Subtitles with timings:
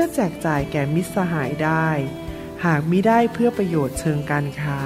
[0.00, 1.88] พื่อแจกจ่ายแก่มิตรสหายได้
[2.64, 4.80] หากมิได้เพื่อประโยชน์เชิงการค้า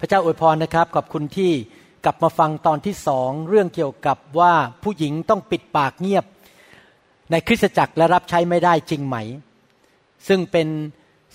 [0.00, 1.52] พระเจ้าอวยพรนะครับ ขอบคุณที่
[2.04, 6.24] กลับมาฟังตอนที่สองเรื่องเกี่ยวกับว่าผู้หญิงต้องปิดปากเงียบ
[7.30, 9.16] ในคริสตจักรและรับใช้ไม่ได้จริงไหม
[10.28, 10.68] ซึ่งเป็น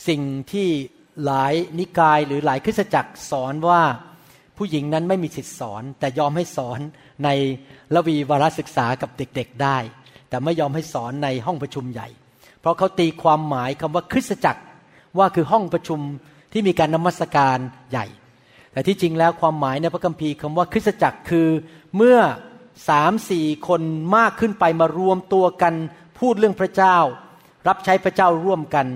[0.07, 0.21] สิ่ง
[0.53, 0.69] ที่
[1.25, 3.81] หลายนิกายหรือหลายคริสตจักรสอนว่า
[4.57, 6.79] ผู้หญิงนั้นไม่มีสิทธิสอน แต่ยอมให้สอน
[7.23, 7.29] ใน
[7.93, 9.77] ละวีวารศึกษากับเด็กๆได้
[10.29, 12.07] แต่ไม่ยอมให้สอนในห้องประชุมใหญ่
[12.59, 14.61] เพราะเขาตีความหมายคำว่าคริสตจักร
[15.17, 15.99] ว่าคือห้องประชุม
[16.53, 17.57] ที่มีการนมัสการ
[17.91, 18.05] ใหญ่
[18.71, 21.47] แต่ที่จริงแล้วความหมายในพระคัมภีร์คำว่าคริสตจักรคือ
[21.95, 22.19] เมื่อ
[22.89, 23.81] สามสี่คน
[24.17, 25.73] มากขึ้นไปมารวมตัวกัน
[26.19, 26.97] พูดเรื่องพระเจ้า
[27.67, 28.87] รับใช้พระเจ้าร่วมกัน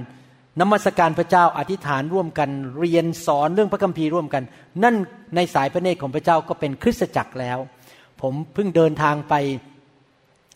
[0.59, 4.43] นมัสการพระเจ้าอธิษฐานร่วมกัน เรียนสอนเรื่องพระคัมภีร์ร่วมกัน
[4.83, 4.95] นั่น
[5.35, 7.57] ในสายพระเนตรของพระเจ้าก็เป็นคริสตจักรแล้ว
[8.21, 9.33] ผมเพิ่งเดินทางไป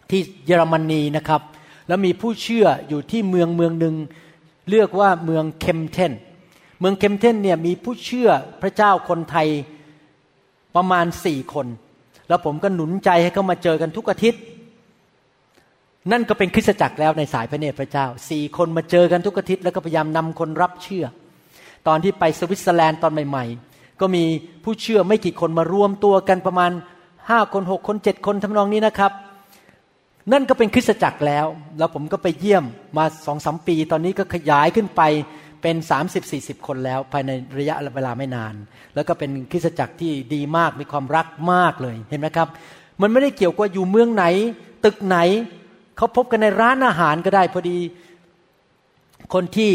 [0.10, 1.42] ที่เยอรมนีนะครับ
[1.88, 3.96] แล้วมีผู้เชื่ออยู่ที่เมืองเมืองหนึ่ง
[4.72, 6.14] เรียกว่าเมืองเคมเทน
[6.80, 8.30] เมืองเคมเทนเนี่ยมีผู้เชื่อ
[8.62, 9.48] พระเจ้าคนไทย
[10.76, 11.68] ประมาณสี่คน
[12.28, 14.42] แล้วผมก็หนุนใจให้เขามาเจอกันทุกอาทิตย์
[16.12, 21.06] นั่นก็เป็นคริสตจักรแล้วในสายพระเนตรพระเจ้าสี่คนมาเจอกันทุกอาทิตย์แล้วก็พยายามนำคนรับเชื่อ
[21.88, 24.24] ตอนที่ไปสวิตเซอร์แลนด์ตอนใหม่ ๆ ก็มี
[24.64, 26.72] ผู้เชื่อไม่กี่คนมารวมตัวกันประมาณ
[27.30, 29.12] ห้าคนหกคนเจ็ดคนทำนองนี้นะครับ
[30.32, 31.46] นั่นก็เป็นคริสตจักรแล้ว
[31.78, 32.64] แล้วผมก็ไปเยี่ยม
[32.98, 35.02] มาสองสมปี ตอนนี้ก็ขยายขึ้นไป
[35.62, 35.76] เป็น
[36.22, 38.54] 30-40 คนแล้วภายในระยะเวลาไม่นาน
[38.96, 42.48] แล้วก็เป็นคริสตจักรที่ดีมากมีความรักมากเลยเห็นไหมครับ
[43.02, 44.26] มันไม่ได้เกี่ยวกับอยู่เมืองไหน
[44.86, 45.18] ตึกไหน
[45.98, 47.80] เขาพบกันในร้านอาหารก็ได้พอดี
[49.34, 49.72] คนที่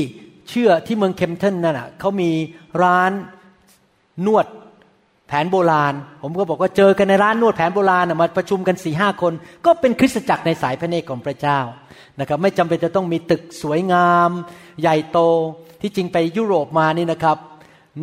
[0.48, 2.30] เชื่อที่เมืองเคมเทนนั่นอะเขามี
[2.82, 3.12] ร้าน
[4.26, 4.46] นวด
[5.26, 9.32] แผนโบราณ ผมก็บอกว่าเจอกันในร้านนวดแผนโบราณมาประชุมกันสี่ห้าคน
[9.66, 11.58] ก็เป็นคริสตจักรในสายพระเนตรของพระเจ้า
[12.20, 14.30] นะครับไม่จำเป็นจะต้องมีตึกสวยงาม
[14.80, 15.18] ใหญ่โต
[15.80, 17.38] ที่จริงไปยุโรปมานี่นะครับ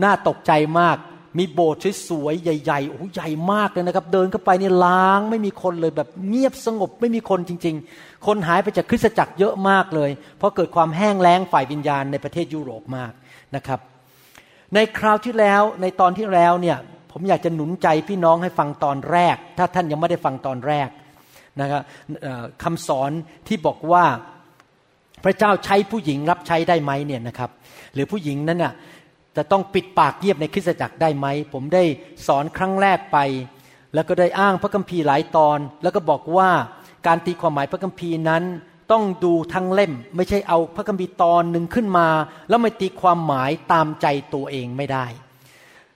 [0.03, 0.97] น่าตกใจมาก
[1.38, 13.12] มีโบสถ์สวยๆใหญ่ๆโอ้ใหญ่มากเลยนะครับ เดินเข้าไปนี่ล้างไม่มีคนเลยแบบเงียบสงบไม่มีคนจริง ๆ คนหายไปจากคริสตจักรเยอะมากเลย เพราะเกิดความแห้งแล้งฝ่ายวิญญาณในประเทศยุโรปมาก
[13.56, 13.80] นะครับ
[14.76, 16.78] ในคราวที่แล้วในตอนที่แล้วเนี่ย
[17.12, 20.90] ผมอยากจะหนุนใจพี่น้องให้ฟังตอนแรก ถ้าท่านยังไม่ได้ฟังตอนแรก
[21.62, 21.82] นะครับ
[22.64, 23.12] คำสอน
[23.48, 24.06] ที่บอกว่า
[25.24, 27.50] พระเจ้าใช้ผู้หญิงรับใช้ได้ไหมเนี่ยนะครับ
[27.94, 28.74] หรือผู้หญิงนั้นน่ะ
[29.38, 31.84] จะต้องปิดปากเงียบในคริสตจักรได้ไหม ผมได้
[32.28, 33.18] สอนครั้งแรกไป
[33.94, 36.50] แล้วก็ได้อ้างพระคัมภีร์หลายตอน แล้วก็บอกว่า
[37.08, 38.44] การตีความหมายพระคัมภีร์นั้น
[38.92, 42.08] ต้องดูทั้งเล่ม ไม่ใช่เอาพระคัมภีร์ตอนหนึ่งขึ้นมา
[42.50, 45.06] แล้วไม่ตีความหมายตามใจตัวเองไม่ได้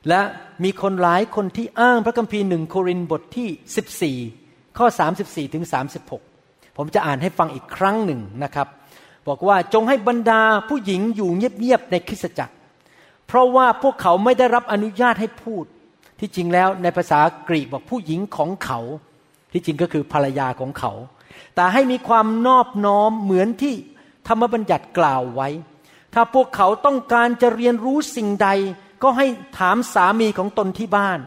[0.08, 0.22] และ
[0.64, 4.88] มีคนหลายคนที่อ้างพระคัมภีร์หนึ่งโครินบทที่ 14 ข้อ
[5.22, 5.64] 34ถึง
[6.20, 8.68] 36 ผมจะอ่านให้ฟังอีกครั้งหนึ่งนะครับ
[9.28, 12.53] บอกว่าจงให้บรรดาผู้หญิงอยู่เงียบๆในคริสตจักร
[13.34, 15.66] เพราะว่าพวกเขาไม่ได้รับอนุญาตให้พูด
[16.20, 18.80] ที่จริงแล้วในภาษากรีกบอกผู้หญิงของเขา
[19.54, 20.92] ที่จริงก็คือภรรยาของเขา
[21.56, 23.76] แต่ให้มีความนอบน้อมเหมือนที่
[24.28, 25.50] ธรรมบัญญัติกล่าวไว้
[26.14, 28.50] ถ้าพวกเขาต้องการจะเรียนรู้สิ่งใด
[29.04, 29.26] ก็ให้
[29.60, 31.20] ถามสามีของตนที่บ้าน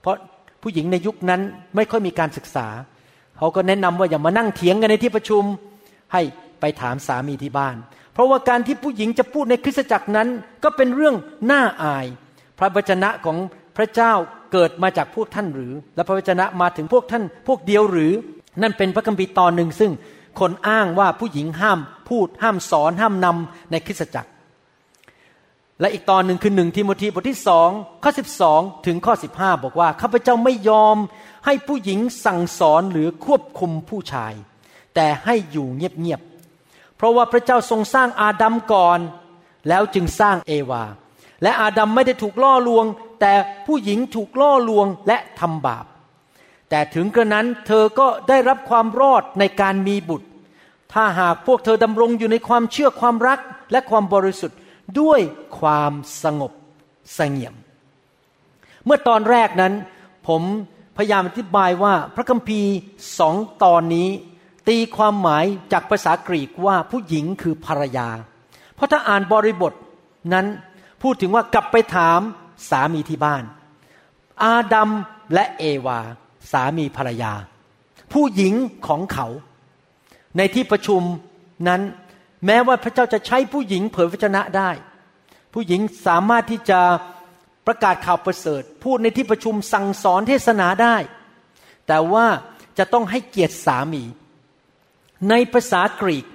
[0.00, 0.16] เพราะ
[0.62, 1.40] ผู้หญิงในยุคนั้น
[1.76, 2.66] ไม่ค่อยมีการศึกษา
[3.36, 5.42] เขาก็แนะนำว่าอย่ามานั่งเถียงกันในที่ประชุม
[6.12, 6.22] ให้
[6.60, 7.76] ไปถามสามีที่บ้าน
[8.12, 10.28] เพราะว่าการที่ผู้หญิงจะพูดในคริสตจักรนั้น
[10.64, 11.14] ก็เป็นเรื่อง
[11.50, 12.06] น่าอาย
[12.58, 13.38] พระวจนะของ
[13.76, 14.12] พระเจ้า
[14.52, 18.12] เกิดมาจากพวกท่านหรือ และพระวจนะมาถึงพวกท่านพวกเดียวหรือ
[18.62, 19.92] นั่นเป็นพระคัมภีร์ตอนหนึ่งซึ่ง
[20.40, 21.78] คนอ้างว่าผู้หญิงห้าม
[22.08, 24.30] พูดห้ามสอนห้ามนำในคริสตจักร
[25.80, 27.70] และอีกตอนหนึ่งคือหนึ่งทิโมธีบทที่สอง
[28.02, 30.96] ข้อสิบสองถึงข้อสิบห้าบอกว่าข้าพเจ้าไม่ยอม
[31.46, 34.32] ให้ผู้หญิงสั่งสอนหรือควบคุมผู้ชาย
[34.94, 36.20] แต่ให้อยู่เงียบ
[37.00, 39.00] เพราะว่าพระเจ้าทรงสร้างอาดัมก่อน
[39.68, 40.84] แล้วจึงสร้างเอวา
[41.42, 42.84] และอาดัมไม่ได้ถูกล่อลวง
[43.20, 43.32] แต่
[43.66, 45.84] ผู้หญิงถูกล่อลวงและทำบาป
[46.70, 50.28] แต่ถึงกระนั้นเธอก็ได้รับความรอดในการมีบุตร
[50.92, 53.38] ถ้าหากพวกเธอดำรงอยู่ในความเชื่อความรัก
[53.72, 54.58] และความบริสุทธิ์
[55.00, 55.20] ด้วย
[55.58, 55.92] ความ
[56.22, 56.52] สงบ
[57.18, 57.54] สงี่ยม
[58.84, 59.72] เมื่อตอนแรกนั้น
[60.28, 60.42] ผม
[60.96, 62.72] พยายามอธิบายว่าพระคัมภีร์
[63.18, 64.08] สองตอนนี้
[64.70, 68.08] ตีความหมายจากภาษากรีกว่าผู้หญิงคือภรรยา
[68.74, 69.72] เพราะถ้าอ่านบริบท
[70.32, 70.46] นั้น
[71.02, 72.20] พูดถึงว่ากลับไปถาม
[72.70, 73.42] สามีที่บ้าน
[74.42, 74.90] อาดัม
[75.34, 76.00] และเอวา
[76.52, 77.32] สามีภรรยา
[78.12, 78.54] ผู้หญิง
[78.86, 79.26] ของเขา
[80.36, 81.02] ในที่ประชุม
[81.68, 81.80] นั้น
[82.46, 84.70] แม้ว่าพระเจ้าจะใช้ผู้หญิงเผยพระชนะได้
[85.54, 86.80] ผู้หญิงสามารถที่จะ
[87.66, 90.96] ประกาศข่าวประเสริฐ พูดในที่ประชุมสั่งสอนเทศนาได้
[91.86, 92.26] แต่ว่า
[92.78, 94.02] จะต้องให้เกียรติสามี
[95.28, 96.26] ในภาษากรีก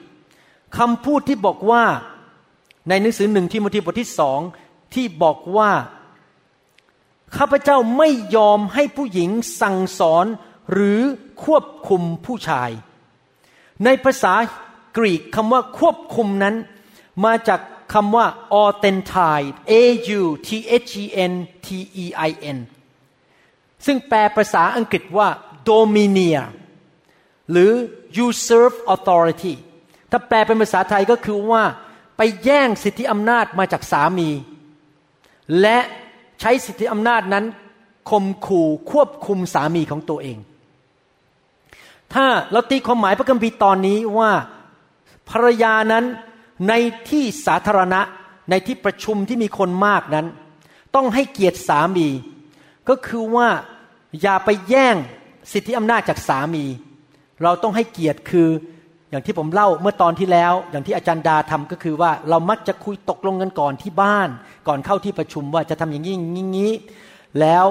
[0.78, 1.84] คำพูดที่บอกว่า
[2.90, 4.40] ในหนังสือหนึ่งที่มธีบทที่สอง
[4.94, 5.72] ที่บอกว่า
[7.38, 9.30] ข้าพเจ้าไม่ยอมให้ผู้หญิง
[9.62, 10.26] สั่งสอน
[10.72, 11.02] หรือ
[11.44, 12.70] ควบคุมผู้ชาย
[13.84, 14.34] ในภาษา
[14.98, 16.56] กรีกคำว่าควบคุมนั้น
[17.26, 17.60] มาจาก
[17.94, 18.26] คำว่า
[18.64, 19.74] authentic a
[20.20, 20.50] u t
[20.92, 21.34] h e n
[21.66, 21.68] t
[22.04, 22.58] e i n
[23.86, 25.30] ซึ่งแปลภาษาอังกฤษว่า
[25.68, 26.44] domineer
[27.52, 27.72] หรือ
[28.26, 29.54] usurp authority
[30.12, 31.64] ถ้าแปลเป็นภาษาไทยก็คือว่า
[32.18, 34.30] ไปแย่งสิทธิอำนาจมาจากสามี
[35.62, 35.78] และ
[36.40, 37.46] ใช้สิทธิอำนาจนั้น
[38.10, 40.38] ข่มขู่ควบคุมสามีของตัวเอง
[42.14, 44.32] ถ้าเราตีความหมายพระคัมภีร์ตอนนี้ว่า
[45.30, 46.06] ภรรยานั้น
[46.70, 46.74] ใน
[47.10, 48.02] ที่สาธารณะ
[48.50, 50.28] ในที่ประชุมที่มีคนมากนั้น
[50.96, 52.08] ต้องให้เกียรติสามี
[52.90, 53.50] ก็คือว่า
[54.22, 54.96] อย่าไปแย่ง
[55.52, 56.66] สิทธิอำนาจจากสามี
[57.44, 58.50] เราต้องให้เกียรติคือ
[59.10, 64.30] อย่างที่ผมเล่าเมื่อตอนที่แล้ว อย่างที่อาจารย์ดาทำก็คือว่าเรามักจะคุยตกลงกันก่อนที่บ้าน
[64.68, 66.74] ก่อนเข้าที่ประชุมว่าจะทำอย่างนี้อย่างนี้
[67.40, 67.66] แล้ว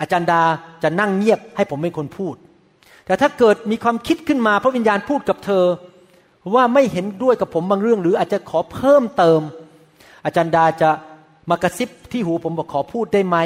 [0.00, 0.42] อาจารย์ดา
[0.82, 2.34] จะนั่งเงียบให้ผมเป็นคนพูด
[3.06, 5.64] แต่ถ้าเกิดมีความคิดขึ้นมาพระวิญญาณพูดกับเธอ
[6.54, 9.40] ว่าไม่เห็นด้วยกับผมบางเรื่อง หรืออาจจะขอเพิ่มเติม
[10.24, 10.90] อาจารย์ดาจะ
[11.50, 13.36] มากระซิบที่หูผมบอกขอพูดได้ไหม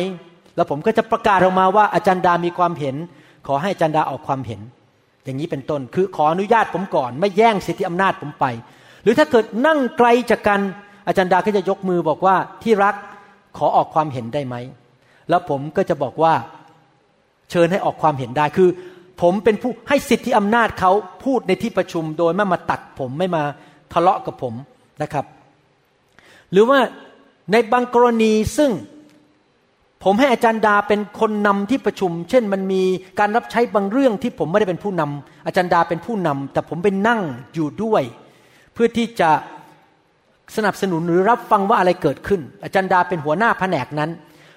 [0.56, 2.96] แล้วผมก็จะประกาศออกมาว่าอาจารย์ดามีความเห็น
[3.46, 4.60] ขอให้อาจารย์ดาออกความเห็น
[5.24, 8.44] อย่างนี้เป็นต้น คือขออนุญาตผมก่อน ไม่แย่งสิทธิอำนาจผมไป
[9.02, 10.60] หรือถ้าเกิดนั่งไกลจากกัน
[11.06, 12.94] อาจารย์ดาก็จะยกมือบอกว่าที่รัก
[13.58, 14.56] ขอออกความเห็นได้ไหม
[15.28, 16.34] แล้วผมก็จะบอกว่า
[17.50, 18.68] เชิญให้ออกความเห็นได้คือ
[19.22, 20.92] ผมเป็นผู้ให้สิทธิอำนาจเขา
[21.24, 23.42] พูดในที่ประชุมโดยไม่มาตัดผมไม่มา
[23.92, 24.54] ทะเลาะกับผม
[25.02, 25.26] นะครับ
[26.52, 26.78] หรือว่า
[27.52, 28.70] ในบางกรณีซึ่ง
[30.04, 32.82] ผมให้อาจารย์ดาเป็นคนนำที่ประชุม เช่นมันมี
[33.20, 37.20] การรับใช้บางเรื่องที่ผมไม่ได้เป็นผู้นำอาจารย์ดาเป็นผู้นำแต่ผมเป็นนั่ง
[37.54, 38.02] อยู่ด้วย
[38.74, 39.30] เพื่อที่จะ
[40.56, 44.10] สนับสนุนหรือรับฟังว่าอะไรเกิดขึ้น อาจารย์ดาเป็นหัวหน้าแผนกนั้น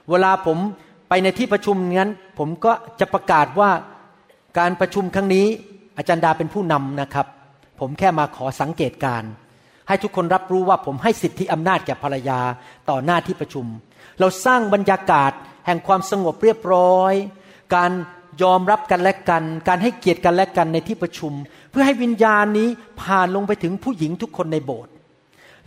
[0.10, 0.58] เวลาผม
[1.10, 3.70] ไปในที่ประชุมนั้น ผมก็จะประกาศว่า
[4.60, 5.46] การประชุมครั้งนี้
[5.98, 7.28] อาจารย์ดาเป็นผู้นำนะครับ
[7.80, 9.24] ผมแค่มาขอสังเกตการ
[9.88, 12.40] ให้ทุกคนรับรู้ว่าผมให้สิทธิอำนาจแก่ภรรยา
[12.90, 13.66] ต่อหน้าที่ประชุม
[14.20, 15.32] เราสร้างบรรยากาศ
[15.66, 17.14] แห่งความสงบเรียบร้อย
[17.76, 17.92] การ
[18.44, 21.34] ยอมรับกันและกัน การให้เกียรติกันและกันในที่ประชุม
[21.70, 22.70] เพื่อให้วิญญาณนี้
[23.02, 24.92] ผ่านลงไปถึงผู้หญิงทุกคนในโบสถ์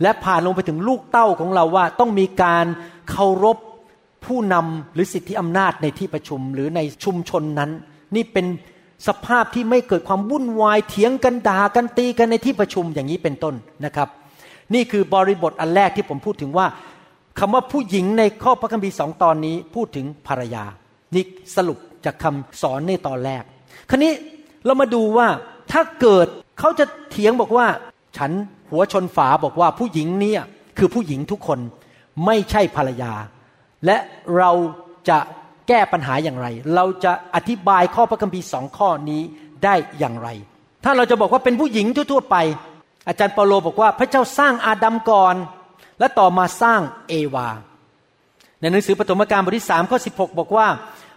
[0.01, 2.65] และผ่านลงไปถึงลูกเต้าของเราว่าต้องมีการ
[3.09, 3.57] เคารพ
[4.25, 7.71] ผู้นำหรือสิทธิอำนาจในที่ประชุมหรือในชุมชนนั้น
[8.15, 8.45] นี่เป็น
[9.07, 14.07] สภาพที่ไม่เกิดความวุ่นวายเถียงกันด่ากันตีกันในที่ประชุมอย่างนี้เป็นต้นนะครับ
[14.73, 16.65] นี่คือบริบทอันแรกที่ผมพูดถึงว่า
[17.39, 20.65] คำว่าผู้หญิงในข้อพระคัมภีร์สองตอนนี้พูดถึงภรรยา
[21.15, 21.23] นี่
[21.55, 23.43] สรุปจากคำสอนในตอนแรก
[23.89, 24.13] คราวนี้
[24.65, 25.27] เรามาดูว่า
[25.71, 26.27] ถ้าเกิด
[26.59, 27.67] เขาจะเถียงบอกว่า
[28.17, 28.31] ฉัน
[28.71, 30.41] หัวชนฝาบอกว่าผู้หญิงเนี่ย
[30.77, 31.59] คือผู้หญิงทุกคน
[32.25, 33.13] ไม่ใช่ภรรยา
[33.85, 33.97] และ
[34.37, 34.51] เรา
[35.09, 35.19] จะ
[35.67, 39.21] แก้ปัญหาอย่างไร เราจะอธิบายข้อพระคัมภีร์สองข้อนี้
[39.63, 40.29] ได้อย่างไร
[40.83, 42.35] ถ้าเราจะบอกว่าเป็นผู้หญิงทั่วๆไป
[43.07, 45.35] อาจารย์เปาโลบอกว่าพระเจ้าสร้างอาดัมก่อน
[45.99, 47.49] และต่อมาสร้างเอวา
[48.59, 50.67] ในหนังสือปฐมกาลบทที่สามข้อสิบอกว่า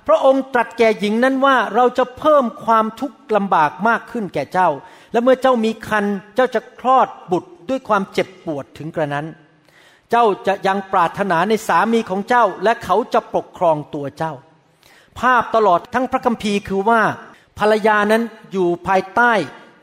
[0.07, 4.69] พระองค์ตรัสแก่หญิงนั้นว่าเราจะเพิ่มความทุกข์ลำบากมากขึ้นแก่เจ้า
[5.13, 9.27] และเมื่อเจ้ามีคันเจ้าจะคลอดบุตรด้วยความเจ็บปวดถึงกระนั้น
[10.11, 14.33] เจ้าจะยังปรารถนาในสามีของเจ้า และเขาจะปกครองตัวเจ้า
[15.21, 17.01] ภาพตลอดทั้งพระคัมภีร์คือว่า
[17.59, 18.23] ภรรยานั้น
[18.53, 19.33] อยู่ภายใต้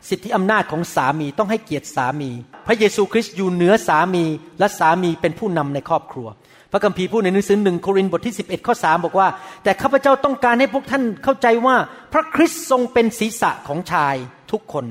[0.10, 2.32] สิทธิอำนาจของสามีต้องให้เกียรติสามี
[2.72, 4.26] พระเยซูคริสต์อยู่เหนือสามี
[4.60, 6.28] และสามีเป็นผู้นำในครอบครัว
[6.72, 9.28] พระคัมภีร์พูดในหนังสือหนึ่งโครินธ์บทที่ 11 ข้อ 3 บอกว่า
[9.64, 11.76] แต่ข้าพเจ้าต้องการให้พวกท่านเข้าใจว่า
[12.14, 14.16] พระคริสต์ทรงเป็นศีรษะของชาย
[14.52, 14.86] ทุกคน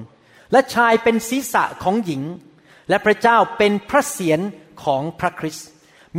[0.52, 2.22] และชายเป็นศีรษะของหญิง
[2.88, 4.40] และพระเจ้าเป็นพระเศียร
[4.84, 5.68] ของพระคริสต์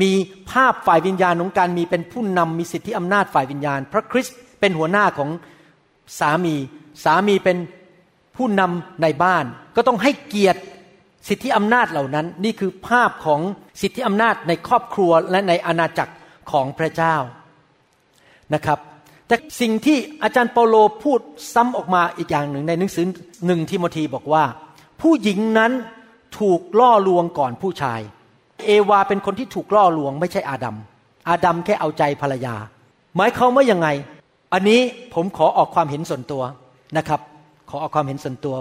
[0.02, 0.12] มี
[0.52, 5.30] ภาพฝ่ายวิญญาณของการมีเป็นผู้นำมีสิทธิอำนาจฝ่ายวิญญาณ พระคริสต์เป็นหัวหน้าของ
[6.20, 6.56] สามี
[7.04, 7.58] สามีเป็น
[8.36, 10.62] ผู้นำในบ้าน ก็ต้องให้เกียรติ
[11.28, 13.42] สิทธิอำนาจเหล่านั้นนี่คือภาพของ
[13.82, 16.14] สิทธิอำนาจในครอบครัวและในอาณาจักร
[16.52, 17.16] ของพระเจ้า
[18.54, 18.80] นะครับ
[19.28, 21.20] แต่สิ่งที่อาจารย์เปาโลพูด
[21.54, 23.06] ซ้ำออกมาอีกอย่างหนึ่งในหนังสือ
[23.46, 24.44] หนึ่งทิโมธีบอกว่า
[25.02, 25.72] ผู้หญิงนั้น
[26.40, 28.00] ถูกล่อลวงก่อนผู้ชาย
[28.66, 30.76] เอวาเป็นคนที่ถูกล่อลวงไม่ใช่อาดัม
[31.30, 32.56] อาดัมแค่เอาใจภรรยา
[33.16, 33.88] หมายความว่ายังไง
[34.54, 34.80] อันนี้
[35.14, 36.44] ผมขอออกความเห็นส่วนตัว
[36.98, 37.22] นะครับ
[37.70, 38.56] ขอออกความเห็นส่วนตัว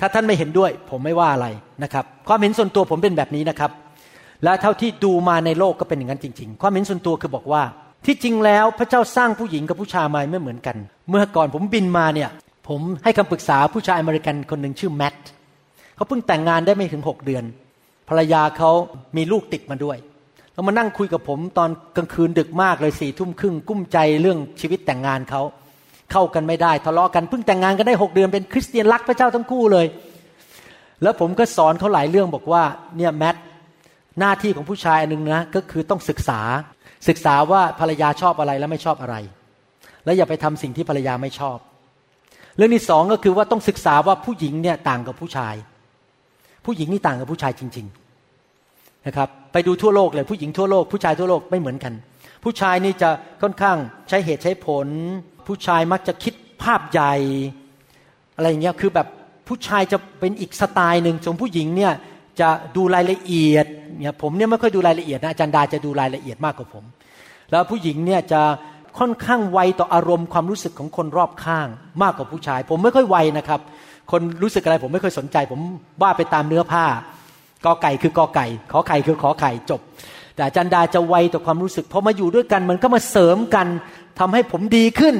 [0.00, 1.46] ถ้าท่านไม่เห็นด้วย ผมไม่ว่าอะไร
[1.82, 3.70] นะครับ ความเห็นส่วนตัวผมเป็นแบบนี้นะครับ
[4.44, 7.62] และเท่าที่ดูมาในโลกก็เป็นอย่างนั้นจริง ๆ ความเห็นส่วนตัวคือบอกว่า
[8.06, 10.76] ที่จริงแล้วพระเจ้าสร้างผู้หญิงกับผู้ชายมาไม่เหมือนกัน
[11.08, 12.30] เมื่อก่อนผมบินมาเนี่ย
[12.68, 15.14] ผมให้คำปรึกษาผู้ชายอเมริกันคนหนึ่งชื่อแมท
[15.96, 17.44] เขาเพิ่งแต่งงานได้ไม่ถึงหกเดือน
[18.08, 18.70] ภรรยาเขา
[19.16, 19.96] มีลูกติดมาด้วย
[20.52, 25.42] แล้วมานั่งคุยกับผมตอนกลางคืนดึกมากเลยสี่ทุ่มครึ่งกุ้มใจเรื่องชีวิตแต่งงานเขา
[26.12, 29.86] เข้ากันไม่ได้ทะเลาะกันเพิ่งแต่งงานกันได้หกเดือนเป็นคริสเตียนรักพระเจ้าทั้งคู่เลย
[31.02, 32.62] แล้วผมก็สอนเขาหลายเรื่องบอกว่า
[32.96, 33.36] เนี่ยแมท
[34.20, 36.40] หน้าที่ของผู้ชายอันหนึ่งนะก็คือต้องศึกษา
[37.08, 39.16] ศึกษาว่าภรรยาชอบอะไรและไม่ชอบอะไร
[40.04, 41.58] และอย่าไปทำสิ่งที่ภรรยาไม่ชอบ
[42.56, 45.54] เรื่องที่สองก็คือว่าต้องศึกษาว่าผู้หญิงเนี่ยต่างกับผู้ชาย
[46.64, 47.86] ผู้หญิงนี่ต่างกับผู้ชายจริง
[48.46, 51.92] ๆนะครับไปดูทั่วโลกเลยผู้หญิงทั่วโลกผู้ชายทั่วโลกไม่เหมือนกัน
[52.44, 53.10] ผู้ชายนี่จะ
[53.42, 53.76] ค่อนข้าง
[54.08, 54.88] ใช้เหตุใช้ผล
[55.48, 57.14] ผู้ชายมักจะคิดภาพใหญ่
[58.36, 59.08] อะไรเงี้ยคือแบบ
[59.48, 61.92] ผู้ชายจะเป็นอีกสไตล์หนึ่งส่วนผู้หญิงเนี่ย
[62.40, 63.66] จะดูรายละเอียด
[64.02, 66.84] เนี่ยผมเนี่ยไม่ค่อยดูรายละเอียดนะอาจารย์ดาจะดูรายละเอียดมากกว่าผม
[67.50, 68.40] แล้วผู้หญิงเนี่ยจะ
[68.98, 71.66] ค่อนข้างไวต่ออารมณ์ความรู้สึกของคนรอบข้าง
[72.02, 73.60] มากกว่าผู้ชาย ผมไม่ค่อยไวนะครับ
[74.10, 75.60] คนรู้สึกอะไรผมไม่ค่อยสนใจ ผม
[76.00, 76.84] บ้าไปตามเนื้อผ้า
[77.64, 79.80] กอไก่คือกอไก่ ขอไข่คือขอไข่จบ
[80.38, 83.66] แต่อาจารย์ดาจะไวต่อความรู้สึกพอมาอยู่ด้วยกัน มันก็มาเสริมกัน
[84.18, 85.16] ทำให้ผมดีขึ้น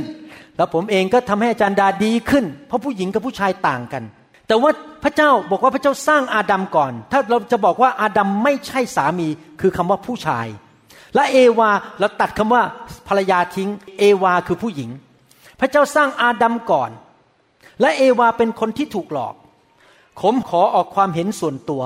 [0.56, 4.02] แล้วผมเองก็ทำให้อาจารย์ดาดีขึ้น เพราะผู้หญิงกับผู้ชายต่างกัน
[4.48, 4.70] แต่ว่า
[5.04, 9.28] พระเจ้าบอกว่าพระเจ้าสร้างอาดัมก่อน ถ้าเราจะบอกว่าอาดัมไม่ใช่สามี
[9.60, 10.46] คือคำว่าผู้ชาย
[11.14, 12.62] และเอวาเราตัดคำว่า
[13.08, 14.90] ภรรยาทิ้ง เอวาคือผู้หญิง
[15.60, 16.90] พระเจ้าสร้างอาดัมก่อน
[17.80, 19.34] และเอวาเป็นคนที่ถูกหลอก
[20.20, 21.82] ผมขอออกความเห็นส่วนตัว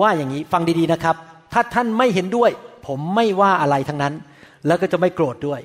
[0.00, 1.16] ว่าอย่างนี้ฟังดีๆนะครับ
[1.52, 2.50] ถ้าท่านไม่เห็นด้วย
[2.86, 4.14] ผมไม่ว่าอะไรทั้งนั้น
[4.66, 5.60] แล้วก็จะไม่โกรธด้วย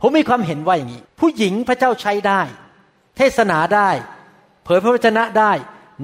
[0.00, 2.40] ผมมีความเห็นว่าอย่างนี้ ผู้หญิงพระเจ้าใช้ได้
[3.16, 3.90] เทศนาได้
[4.64, 5.52] เผยพระวจนะได้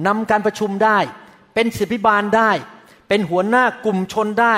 [0.07, 0.97] นำการประชุมได้
[1.53, 2.51] เป็นศิบิบาลได้
[3.07, 4.55] เป็นหัวหน้ากลุ่มชนได้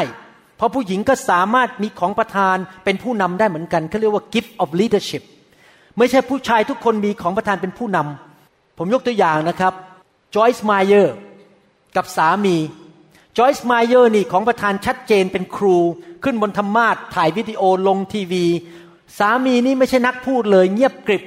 [0.57, 5.23] เพราะผู้หญิงก็สามารถมีของประทานเป็นผู้นำได้เหมือนกันเขาเรียกว่า gift of leadership
[5.97, 9.73] ไม่ใช่ผู้ชายทุกคนมีของประทานเป็นผู้นำผมยกตัวอย่างนะครับ
[10.35, 11.15] จอยส์มายเออร์
[11.95, 12.55] กับสามี
[13.37, 15.77] จอยส์มายเออร์นี่ของประทานชัดเจนเป็นครู
[16.23, 18.45] ขึ้นบนธรรมาสน์ถ่ายวิดีโอลงทีวี
[19.19, 21.23] สามีนี่ไม่ใช่นักพูดเลย เงียบกริบ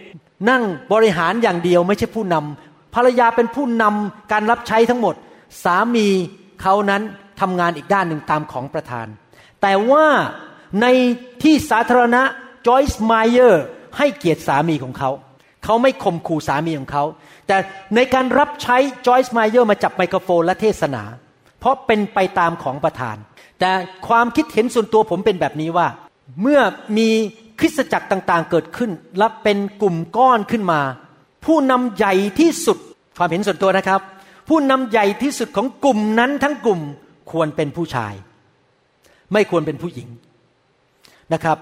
[0.50, 5.14] นั่งบริหารอย่างเดียวไม่ใช่ผู้นำภรรยาเป็นผู้นำการรับใช้ทั้งหมด
[5.64, 6.06] สามี
[6.62, 7.02] เขานั้น
[7.40, 9.06] ทำงานอีกด้านหนึ่งตามของประทาน
[9.62, 10.06] แต่ว่า
[10.80, 10.86] ใน
[11.42, 12.22] ที่สาธารณะ
[12.66, 13.64] จอยส์ไมเออร์
[13.98, 15.10] ให้เกียรติสามีของเขา
[15.64, 17.04] เขาไม่ข่มขู่สามีของเขา
[17.46, 17.56] แต่
[17.94, 21.02] ในการรับใช้จอยส์ไมเออร์มาจับไมโครโฟนและเทศนา
[21.64, 23.16] เพราะเป็นไปตามของประทาน
[23.60, 23.70] แต่
[24.08, 25.86] ความคิดเห็นส่วนตัวผมเป็นแบบนี้ว่า
[26.42, 26.60] เมื่อ
[26.98, 27.08] มี
[27.58, 30.80] คริสตจักรต่างๆเกิดขึ้น และเป็นกลุ่มก้อนขึ้นมา
[31.44, 32.78] ผู้นำใหญ่ที่สุด
[33.18, 34.00] ความเห็นส่วนตัวนะครับ
[34.48, 36.80] ผู้นำใหญ่ที่สุดของกลุ่มนั้นทั้งกลุ่ม
[37.30, 38.14] ควรเป็นผู้ชาย
[39.32, 40.08] ไม่ควรเป็นผู้หญิง
[41.32, 41.58] นะครับ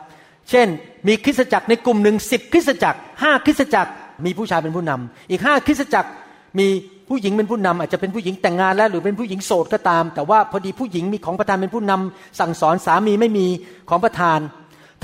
[0.51, 0.67] เช่น
[1.09, 3.91] มีคริสตจักรในกลุ่มหนึ่งสิบคริสตจักรห้าคริสตจักร
[4.25, 6.11] มีผู้ชายเป็นผู้นำอีกห้าคริสตจักร
[6.59, 6.69] มี
[7.09, 13.47] ผู้หญิงเป็นผู้นำอาจจะเป็นผู้หญิงแต่งงานแล้วหรือเป็นผู้หญิงโสดก็ตาม แต่ว่าพอดีผู้หญิงมีของประธานเป็นผู้นำสั่งสอนสามีไม่มี
[13.89, 14.39] ของประธาน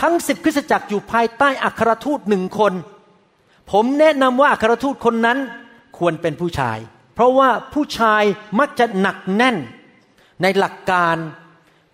[0.00, 2.72] ทั้งสิบคริสตจักรอยู่ภายใต้อัครทูตหนึ่งคน
[3.70, 5.38] ผมแนะนำว่าอัครทูตคนนั้น
[5.98, 6.78] ควรเป็นผู้ชาย
[7.14, 8.22] เพราะว่าผู้ชาย
[8.58, 9.56] มักจะหนักแน่น
[10.42, 11.16] ในหลักการ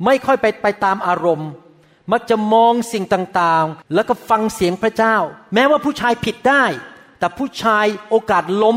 [0.04, 1.50] ไม่ค่อยไปไปตามอารมณ์
[2.12, 5.16] มักจะมองสิ่งต่างๆ แล้วก็ฟังเสียงพระเจ้า
[5.54, 6.64] แม้ว่าผู้ชายผิดได้
[7.18, 8.76] แต่ผู้ชายโอกาสล้ม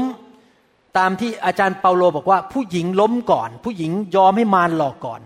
[0.98, 5.22] ตามที่อาจารย์เปาโลบอกว่าผู้หญิงล้มก่อน ผู้หญิงยอมให้มารหลอกก่อน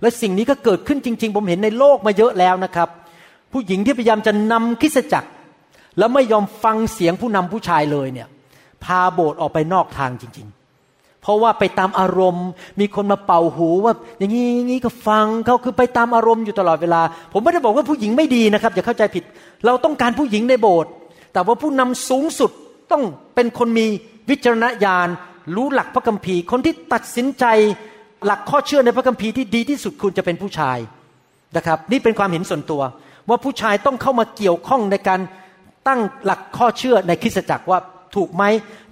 [0.00, 2.88] และสิ่งนี้ก็เกิดขึ้นจริง ๆ ผมเห็นในโลกมาเยอะแล้วนะครับ
[3.52, 5.28] ผู้หญิงที่พยายามจะนำคริสจักร
[5.98, 8.28] แล้วไม่ยอมฟังเสียงผู้นำผู้ชายเลยเนี่ย
[8.84, 10.46] พาโบสถ์ออกไปนอกทางจริง
[10.84, 12.48] ๆ เพราะว่าไปตามอารมณ์
[12.80, 19.24] มีคนมาเป่าหูว่า อย่างนี้อย่างนี้ก็ฟังเขาคือไปตามอารมณ์อยู่ตลอดเวลา ผมไม่ได้บอกว่าผู้หญิงไม่ดีนะครับอย่าเข้าใจผิด
[19.66, 20.90] เราต้องการผู้หญิงในโบสถ์
[21.32, 22.50] แต่ว่าผู้นำสูงสุด
[22.92, 23.02] ต้อง
[23.34, 23.86] เป็นคนมี
[24.30, 25.08] วิจารณญาณ
[25.56, 27.44] รู้หลักพระคัมภีร์ คนที่ตัดสินใจ
[28.26, 30.78] หลักข้อเชื่อในพระคัมภีร์ที่ดีที่สุดคุณจะเป็นผู้ชาย
[31.56, 32.82] นะครับ นี่เป็นความเห็นส่วนตัว
[33.28, 35.20] ว่าผู้ชายต้องเข้ามาเกี่ยวข้องในการ
[35.88, 37.78] ตั้งหลักข้อเชื่อในคริสตจักรว่า
[38.16, 38.44] ถูกไหม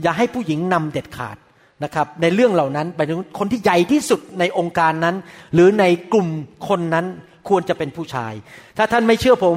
[0.02, 1.36] อย่าให้ผู้หญิงนำเด็ดขาด
[1.84, 5.16] นะครับในเรื่องเหล่านั้นไปถึงคนที่ใหญ่ที่สุดในองค์การนั้น
[5.54, 6.28] หรือในกลุ่ม
[6.68, 7.06] คนนั้น
[7.48, 8.32] ควรจะเป็นผู้ชาย
[8.76, 9.46] ถ้าท่านไม่เชื่อผ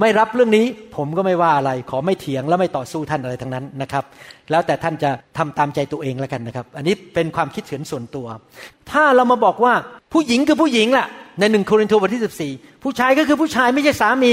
[0.00, 4.04] ไม่รับเรื่องนี้ผมก็ไม่ว่าอะไร ขอไม่เถียงและไม่ต่อสู้ท่านอะไรทั้งนั้นนะครับ
[4.50, 8.26] แล้วแต่ท่านจะทำตามใจตัวเองแล้วกันนะครับ อันนี้เป็นความคิดเห็นส่วนตัว
[8.90, 9.74] ถ้าเรามาบอกว่า
[10.12, 11.06] ผู้หญิงคือผู้หญิงแหละ
[11.40, 14.32] ในหนึ่งโครินธ์บทที่สิบสี่ผู้ชายก็คือผู้ชายไม่ใช่สามี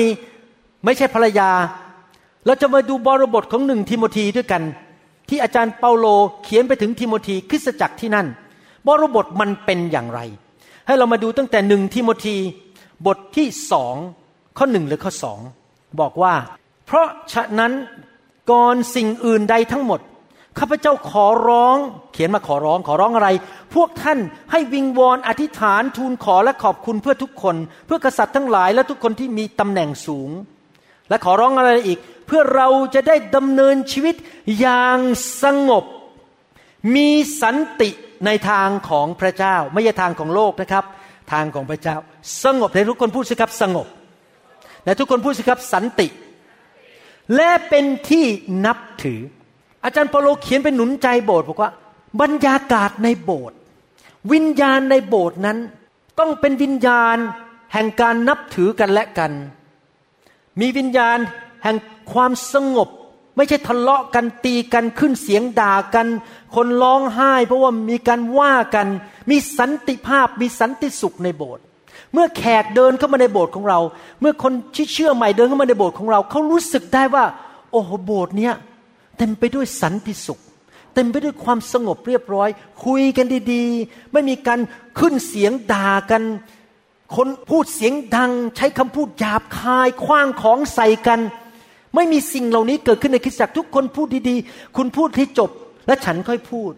[0.86, 1.50] ไม่ใช่ภรรยา
[2.46, 4.64] เราจะมาดูบริบทของหนึ่งทิโมธีด้วยกัน
[5.30, 6.06] ที่อาจารย์เปาโล
[6.44, 8.28] เขียนไปถึงทิโมธีคริสตจักรที่นั่น
[8.88, 10.20] บริบทมันเป็นอย่างไร
[10.88, 12.36] ให้เรามาดูตั้งแต่หนึ่งทิโมธี
[13.08, 13.96] บทที่สอง
[14.58, 15.40] ข้อหนึ่งหรือข้อสอง
[16.00, 16.34] บอกว่า
[16.86, 17.72] เพราะฉะนั้น
[18.52, 20.00] ก่อนสิ่งอื่นใดทั้งหมด
[20.60, 21.78] ข้าพเจ้าขอร้อง
[22.14, 23.30] เขียนมาขอร้องขอร้องอะไร
[23.76, 24.20] พวกท่าน
[24.52, 27.56] ให้วิงวอนอธิษฐานทูลขอและขอบคุณเพื่อทุกคน
[27.86, 30.30] เพื่อกษัตริย์ทั้งหลายและทุกคนที่มีตำแหน่งสูง
[31.10, 34.16] และขอร้องอะไรอีก เพื่อเราจะได้ดำเนินชีวิต
[34.60, 35.00] อย่าง
[35.44, 35.84] สงบ
[36.96, 37.10] มี
[37.42, 37.90] สันติ
[38.26, 40.86] ในทางของพระเจ้า ไม่ใช่ทางของโลกนะครับ
[41.32, 41.96] ทางของพระเจ้า
[42.44, 43.88] สงบในทุกคนพูดสิครับสงบ
[44.86, 46.08] และทุกคนพูดสิครับสันติ
[47.36, 48.26] และเป็นที่
[48.66, 49.22] นับถือ
[49.84, 51.72] อาจารย์เปโลเขียนเป็นหนุนใจโบสถ์บอกว่า
[52.22, 53.58] บรรยากาศในโบสถ์
[54.32, 55.58] วิญญาณในโบสถ์นั้น
[56.20, 57.18] ต้องเป็นวิญญาณ
[57.74, 59.32] แห่งการนับถือกันและกัน
[60.60, 61.18] มีวิญญาณ
[61.64, 61.78] แห่ง
[62.14, 62.90] ความสงบ
[63.36, 66.08] ไม่ใช่ทะเลาะกันตีกันขึ้นเสียงด่ากัน
[66.56, 68.88] คนร้องไห้ เพราะว่ามีการว่ากัน
[69.30, 71.64] มีสันติภาพมีสันติสุขในโบสถ์
[72.14, 73.80] เมื่อแขกเดินเข้ามาในโบสถ์ของเรา
[74.22, 77.26] เมื่อคนที่เชื่อใหม่เดินเข้ามาในโบสถ์ของเรา เขารู้สึกได้ว่า
[77.72, 78.54] โอ้โหโบสถ์เนี้ย
[79.18, 80.40] เต็มไปด้วยสันติสุข
[80.94, 82.50] เต็มไปด้วยความสงบเรียบร้อย
[82.86, 84.60] คุยกันดีๆ ไม่มีการ
[85.00, 86.24] ขึ้นเสียงด่ากัน
[87.16, 91.20] คนพูดเสียงดัง ใช้คำพูดหยาบคายคว้างของใส่กัน
[91.96, 95.50] ไม่มีสิ่งเหล่านี้เกิดขึ้นในคริสตจักรทุกคนพูดดีๆ คุณพูดให้จบ
[95.88, 96.72] และฉันค่อยพูด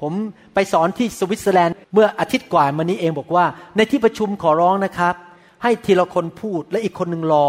[0.00, 0.12] ผม
[0.54, 3.44] ไปสอนที่สวิตเซอร์แลนด์เมื่ออาทิตย์กว่ามานี้เองบอกว่า
[3.76, 5.14] ในที่ประชุมขอร้องนะครับ
[5.62, 7.48] ให้ทีละคนพูดและอีกคนหนึ่งรอ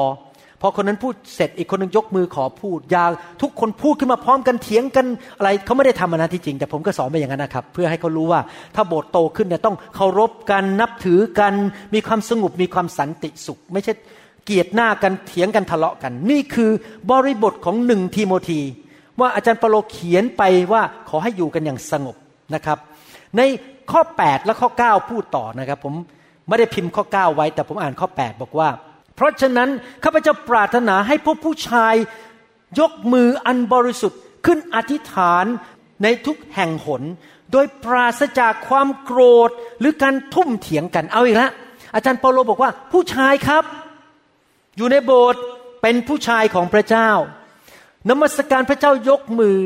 [0.61, 3.05] พอคนนั้นพูดเสร็จอีกคนหนึ่งยกมือขอพูดอย่า
[3.41, 5.05] ทุกคนพูดขึ้นมาพร้อมกันเถียงกัน
[5.37, 8.41] อะไรเขาไม่ได้ทำนะที่จริง แต่ผมก็สอนไปอย่างนั้นนะครับ เพื่อให้เขารู้ว่า
[8.75, 11.53] ถ้าโบสถ์โตขึ้นเนี่ยต้องเคารพกันนับถือกัน
[11.93, 13.93] มีความสงบมีความสันติสุข ไม่ใช่
[14.45, 16.71] เกียดหน้ากันเถียงกันทะเลาะกัน นี่คือ
[17.11, 18.61] บริบทของหนึ่งทีโมธี
[19.19, 22.15] ว่าอาจารย์เปโลเขียนไปว่าขอให้อยู่กันอย่างสงบ
[22.55, 22.77] นะครับ
[23.37, 23.41] ใน
[23.91, 25.93] ข้อ 8 และข้อ 9 พูดต่อนะครับผม
[26.47, 28.69] ไม่ได้พิมพ์ข้อ 9 ไว้ แต่ผมอ่านข้อ 8 บอกว่า
[29.15, 29.69] เพราะฉะนั้น
[30.03, 31.95] ข้าพเจ้าปรารถนาให้พวกผู้ชาย
[32.79, 35.45] ยกมืออันบริสุทธิ์ขึ้นอธิษฐาน
[36.03, 37.03] ในทุกแห่งหน
[37.51, 41.51] โดยปราศจากความโกรธหรือการทุ่มเถียงกันเอาอีกแล้ว
[41.95, 43.63] อาจารย์เปาโลบอกว่าผู้ชายครับ
[44.77, 45.41] อยู่ในโบสถ์
[45.81, 47.09] เป็นผู้ชายของพระเจ้า
[48.09, 49.57] นมัสการพระเจ้ายกมือ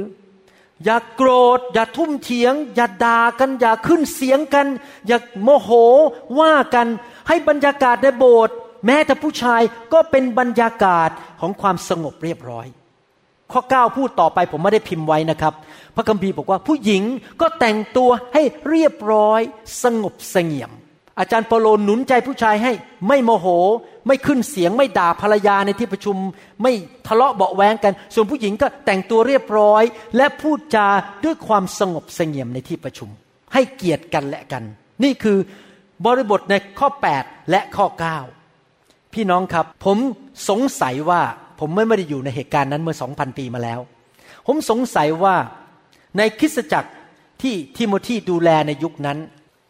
[0.83, 4.67] อย่าโกรธ อย่าทุ่มเถียง อย่าด่ากัน อย่าขึ้นเสียงกัน
[5.07, 5.69] อย่าโมโห
[6.39, 6.87] ว่ากัน
[7.27, 9.61] ให้บรรยากาศในโบสถ์แม้แต่ผู้ชาย
[9.93, 12.67] ก็เป็นบรรยากาศของความสงบเรียบร้อย
[13.51, 15.53] ข้อ 9 พูดต่อไปผมไม่ได้พิมพ์ไว้นะครับ
[15.95, 17.03] พระคัมภีร์บอกว่าผู้หญิง
[17.41, 19.41] ก็แต่งตัวให้เรียบร้อย
[19.83, 20.71] สงบเสงี่ยม
[21.19, 22.71] อาจารย์เปโลหนุนใจผู้ชายให้
[23.07, 23.47] ไม่โมโห
[24.07, 26.17] ไม่ขึ้นเสียงไม่ด่าภรรยาในที่ประชุม
[26.61, 26.73] ไม่
[27.07, 29.83] ทะเลาะเบาแวงกัน ส่วนผู้หญิงก็แต่งตัวเรียบร้อย
[30.17, 30.87] และพูดจา
[31.23, 33.09] ด้วยความสงบเสงี่ยมในที่ประชุม
[33.53, 34.63] ให้เกียรติกันและกัน
[35.03, 35.37] นี่คือ
[36.05, 37.85] บริบทในข้อ 8 และข้อ
[38.49, 39.97] 9 พี่น้องครับ ผม
[40.49, 41.21] สงสัยว่า
[41.59, 43.79] ผมไม่ได้อยู่ในเหตุการณ์นั้นเมื่อสองพันปีมาแล้ว
[44.47, 45.35] ผมสงสัยว่า
[46.17, 46.91] ในคริสตจักร
[47.41, 49.17] ที่ทิโมธีดูแลในยุคนั้น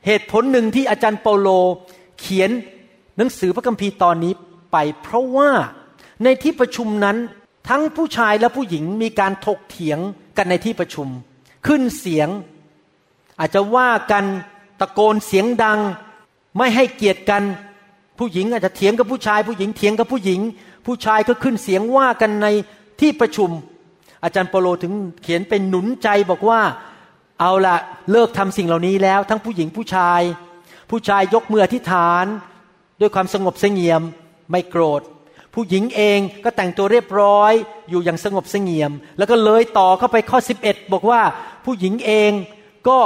[0.06, 1.50] เหตุผลหนึ่งที่อาจารย์เปาโล
[2.20, 2.50] เขียน
[3.18, 4.34] หนังสือพระคัมภีร์ตอนนี้
[4.72, 5.50] ไป เพราะว่า
[6.24, 7.18] ในที่ประชุมนั้น
[7.70, 10.00] ทั้งผู้ชายและผู้หญิงมีการถกเถียง
[10.38, 11.08] กันในที่ประชุม
[11.68, 12.30] ขึ้นเสียง
[13.40, 14.26] อาจจะว่ากัน
[14.80, 15.80] ตะโกนเสียงดัง
[16.58, 17.44] ไม่ให้เกียรติกัน
[18.20, 20.40] ผู้หญิงอาจจะเถียงกับผู้ชาย ผู้หญิงเถียงกับผู้หญิง
[20.86, 22.48] ผู้ชายก็ขึ้นเสียงว่ากันใน
[23.00, 23.50] ที่ประชุม
[24.24, 26.62] อาจารย์เปโลถึงเขียนเป็นหนุนใจบอกว่า
[27.44, 27.78] เอาละ
[28.12, 30.22] เลิกทำสิ่งเหล่านี้แล้ว ทั้งผู้หญิงผู้ชาย
[30.90, 32.26] ผู้ชายยกมืออธิษฐาน
[33.00, 34.02] ด้วยความสงบเสงี่ยม
[34.52, 35.02] ไม่โกรธ
[35.54, 37.52] ผู้หญิงเองก็แต่งตัวเรียบร้อย
[37.90, 41.22] อยู่อย่างสงบเสงี่ยม แล้วก็เลยต่อเข้าไปข้อ 11 บอกว่า
[41.66, 42.32] ผู้หญิงเอง
[42.88, 42.98] ก็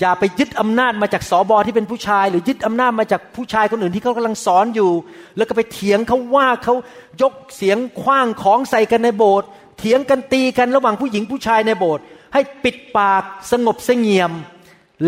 [0.00, 4.92] อย่าไปยึดอำนาจมาจากสอบอที่เป็นผู้ชาย หรือยึดอำนาจมาจากผู้ชายคนอื่นที่เขากำลังสอนอยู่
[5.36, 6.74] แล้วก็ไปเถียงเขาว่าเขา
[7.22, 14.32] ยกเสียงคว้างของใส่กันในโบสถ์เถียงกันตีกันระหว่างผู้หญิงผู้ชายในโบสถ์ ให้ปิดปากสงบเสงี่ยม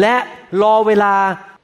[0.00, 0.16] และ
[0.62, 1.14] รอเวลา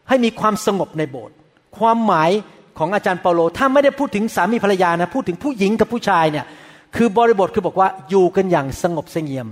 [0.08, 1.34] ให้มีความสงบในโบสถ์
[1.78, 2.30] ความหมาย
[2.78, 6.46] ของอาจารย์เปาโลถ้าไม่ได้พูดถึงสามีภรรยานะพูดถึงผู้หญิงกับผู้ชายเนี่ย
[6.96, 9.48] คือบริบทคือบอกว่าอยู่กันอย่างสงบเสงี่ยม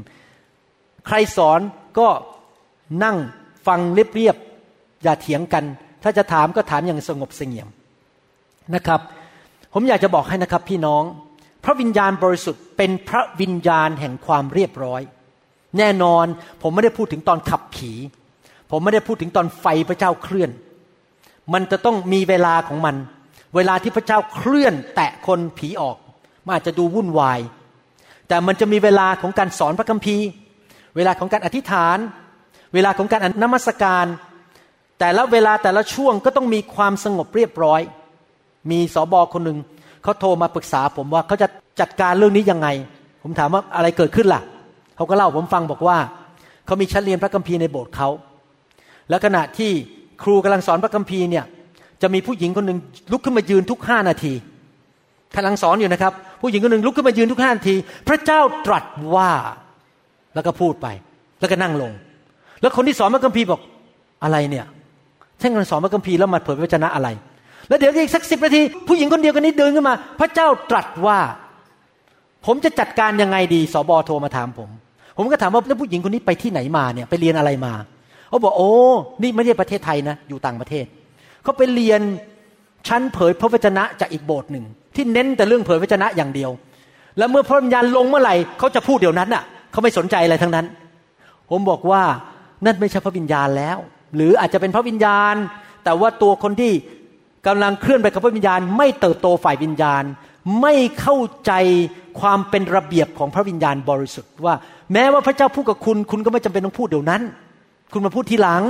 [1.06, 1.60] ใครสอน
[1.98, 2.08] ก็
[3.04, 3.16] นั่ง
[3.66, 5.64] ฟังเรียบๆอย่าเถียงกัน
[6.02, 7.68] ถ้าจะถามก็ถามอย่างสงบเสงี่ยม
[8.74, 9.00] นะครับ
[9.72, 11.02] ผมอยากจะบอกให้นะครับพี่น้อง
[11.64, 15.00] พระวิญญาณบริสุทธิ์เป็นพระวิญญาณแห่งความเรียบร้อย
[15.78, 16.26] แน่นอน
[16.62, 17.92] ผมไม่ได้พูดถึงตอนขับผี
[18.70, 20.50] ผมไม่ได้พูดถึงตอนไฟพระเจ้าเคลื่อน
[21.52, 22.96] มันจะต้องมีเวลาของมัน
[23.56, 25.96] เวลาที่พระเจ้าเคลื่อนแตะคนผีออก
[26.44, 27.40] มันอาจจะดูวุ่นวาย
[28.28, 30.26] แต่มันจะมีเวลาของการสอนพระคัมภีร์
[30.96, 31.98] เวลาของการอธิษฐาน
[32.74, 34.06] เวลาของการอนมัสการ
[34.98, 37.80] แต่ละเวลาแต่ละช่วงก็ต้องมีความสงบเรียบร้อย
[38.70, 39.58] มีสอบอคนหนึ่ง
[40.02, 41.48] เขาโทรมาปรึกษาผมว่าเขาจะ
[41.80, 42.68] จัดการเรื่องนี้ยังไง
[43.22, 45.98] ผมถามว่าอะไรเกิดขึ้นล่ะเขาก็เล่าผมฟังบอกว่า
[46.66, 48.08] เขามีชั้นเรียนพระคัมภีร์ในโบสถ์เขา
[49.08, 49.70] แล้วขณะที่
[50.22, 51.44] ครูกำลังสอนพระคัมภีร์เนี่ย
[52.02, 52.78] จะมีผู้หญิงคนหนึ่ง
[53.12, 54.32] ลุกขึ้นมายืนทุกห้านาที
[55.36, 57.74] กำลังสอนอยู่นะครับ ผู้หญิงคนหนึ่งลุกขึ้นมายืนทุกห้านาที
[58.08, 59.30] พระเจ้าตรัสว่า
[60.34, 60.86] แล้วก็พูดไป
[61.40, 61.92] แล้วก็นั่งลง
[62.60, 63.60] แล้วคนที่สอนพระคัมภีร์บอก
[64.24, 64.66] อะไรเนี่ย
[65.40, 67.08] ท่านกำลังสอนพระคัมภีร์แล้วมาเผยพระชนะอะไร
[67.68, 71.18] แล้วเดี๋ยวอีกสักสิบนาที ผู้หญิงคนเดียวกันนี้เดินขึ้นมา พระเจ้าตรัสว่า
[72.46, 74.70] ผมจะจัดการยังไงดีสอบอโทรมาถามผม
[75.16, 77.72] ผมก็ถามว่าแล้วผู้หญิงคนนี้ไปที่ไหนมาเนี่ยไปเรียนอะไรมา
[78.28, 78.72] เขาบอกโอ้
[79.22, 80.84] นี่ไม่ใช่ประเทศไทยนะอยู่ต่างประเทศ
[81.42, 82.00] เขาไปเรียน
[82.88, 86.50] ชั้นเผยพระวจนะจากอีกโบสถ์หนึ่งที่เน้นแต่เรื่องเผยพระชนะอย่างเดียว
[87.18, 90.66] แล้วเมื่อพระวิญญาณลงเมื่อไหร่เขาจะพูดเดี๋ยวนั้นน่ะเขาไม่สนใจอะไรทั้งนั้น
[91.50, 92.02] ผมบอกว่า
[92.64, 93.78] นั่นไม่ใช่พระวิญญาณแล้ว
[94.16, 95.34] หรืออาจจะเป็นพระวิญญาณ
[95.84, 96.72] แต่ว่าตัวคนที่
[97.46, 100.02] กำลังเคลื่อนไปกับพระวิญญาณ ไม่เติบโตฝ่ายวิญญาณ
[100.60, 101.52] ไม่เข้าใจ
[102.20, 104.54] ความเป็นระเบียบของพระวิญญาณบริสุทธิ์ว่า
[104.92, 107.22] แม้ว่าพระเจ้าพูดกับคุณ คุณก็ไม่จำเป็นต้องพูดเดี๋ยวนั้น
[107.92, 108.62] คุณมาพูดทีหลัง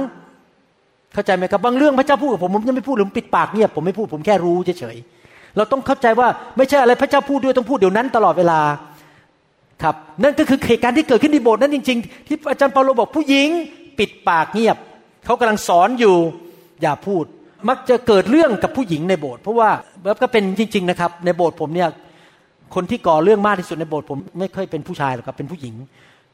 [1.14, 8.60] เข้าใจไหมครับบางเรื่องพระเจ้าพูดกับผมผมยังไม่พูดหรือปิดปากเงียบผมไม่พูดผมแค่รู้เฉยๆเราต้องเข้าใจว่าไม่ใช่อะไรพระเจ้าพูดด้วยต้องพูดเดี๋ยวนั้นตลอดเวลา
[9.82, 13.48] ครับนั่นก็คือเหตุการณ์ที่เกิดขึ้นในโบสถ์นั้นจริง ๆ ที่อาจารย์เปาโลบอกผู้หญิง
[13.98, 14.76] ปิดปากเงียบ
[15.24, 16.16] เขากำลังสอนอยู่
[16.82, 17.24] อย่าพูด
[17.68, 19.70] มักจะเกิดเรื่องกับผู้หญิงในโบสถ์เพราะว่า
[20.04, 21.88] แล้วก็เป็นจริง ๆ นะครับ ในโบสถ์ผมเนี่ย
[22.74, 25.74] คนที่ก่อเรื่องมากที่สุดในโบสถ์ผมไม่เคยเป็นผู้ชายหรอกครับเป็นผู้หญิง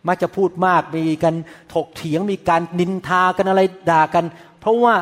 [0.09, 1.35] มักจะพูดมากมีการ
[1.75, 4.25] ถกเถียงมีการนินทากันอะไรด่ากัน
[4.61, 4.95] เพราะว่า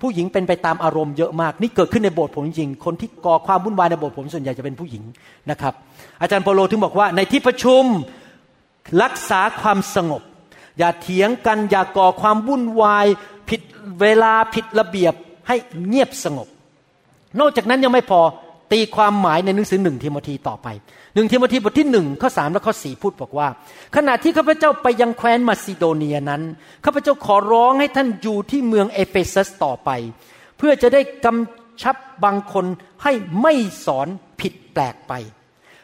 [0.00, 5.02] ผู้หญิงเป็นไปตามอารมณ์เยอะมาก นี่เกิดขึ้นในโบสถ์ผมจริงคนที่ก่อความวุ่นวายในโบสถ์ผมส่วนใหญ่จะเป็นผู้หญิง
[5.50, 5.74] นะครับ
[6.20, 7.84] อาจารย์โปโลถึงบอกว่าในที่ประชุม
[9.02, 10.22] รักษาความสงบ
[10.78, 13.06] อย่าเถียงกันอย่าก่อความวุ่นวาย
[13.48, 13.60] ผิด
[14.00, 15.14] เวลาผิดระเบียบ
[15.48, 16.48] ให้เงียบสงบ
[17.40, 18.20] นอกจากนั้นยังไม่พอ
[18.72, 20.68] ตีความหมายในหนังสือหนึ่งทิโมธีต่อไป
[21.14, 23.48] หนึ่งทิโมธีบทที่หนึ่งข้อสามและข้อสี่พูดบอกว่า
[23.96, 26.42] ขณะที่ข้าพเจ้าไปยังแคว้นมาซิโดเนียนั้น
[26.84, 29.90] ข้าพเจ้าขอร้องให้ท่านอยู่ที่เมืองเอเฟซัสต่อไป
[30.58, 32.66] เพื่อจะได้กำชับบางคน
[33.02, 33.54] ให้ไม่
[33.86, 34.08] สอน
[34.40, 35.12] ผิดแปลกไป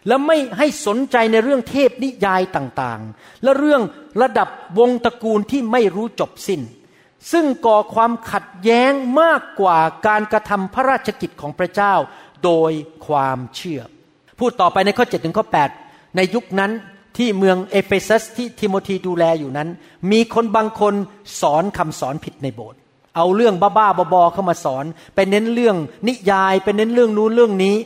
[0.06, 3.82] และไม่ให้สนใจในเรื่องเทพนิยายต่างๆ และเรื่อง
[4.22, 6.62] ลำดับวงศ์ตระกูลที่ไม่รู้จบสิ้น
[7.32, 11.94] ซึ่งก่อความขัดแย้งมากกว่าการกระทำพระราชกิจของพระเจ้า
[12.44, 12.72] โดย
[13.06, 13.80] ความเชื่อ
[14.38, 15.46] พูดต่อไปในข้อ7ถึงข้อ
[15.80, 16.72] 8 ในยุคนั้น
[17.18, 19.68] ที่เมืองเอเฟซัสที่ทิโมธีดูแลอยู่นั้น
[20.12, 20.94] มีคนบางคน
[21.40, 22.78] สอนคำสอนผิดในโบสถ์
[23.16, 25.76] เอาเรื่องบ้าๆบอๆเข้ามาสอนไปเน้นเรื่อง
[26.08, 27.76] นิยายไปเน้นเรื่องนู้นเรื่องนี้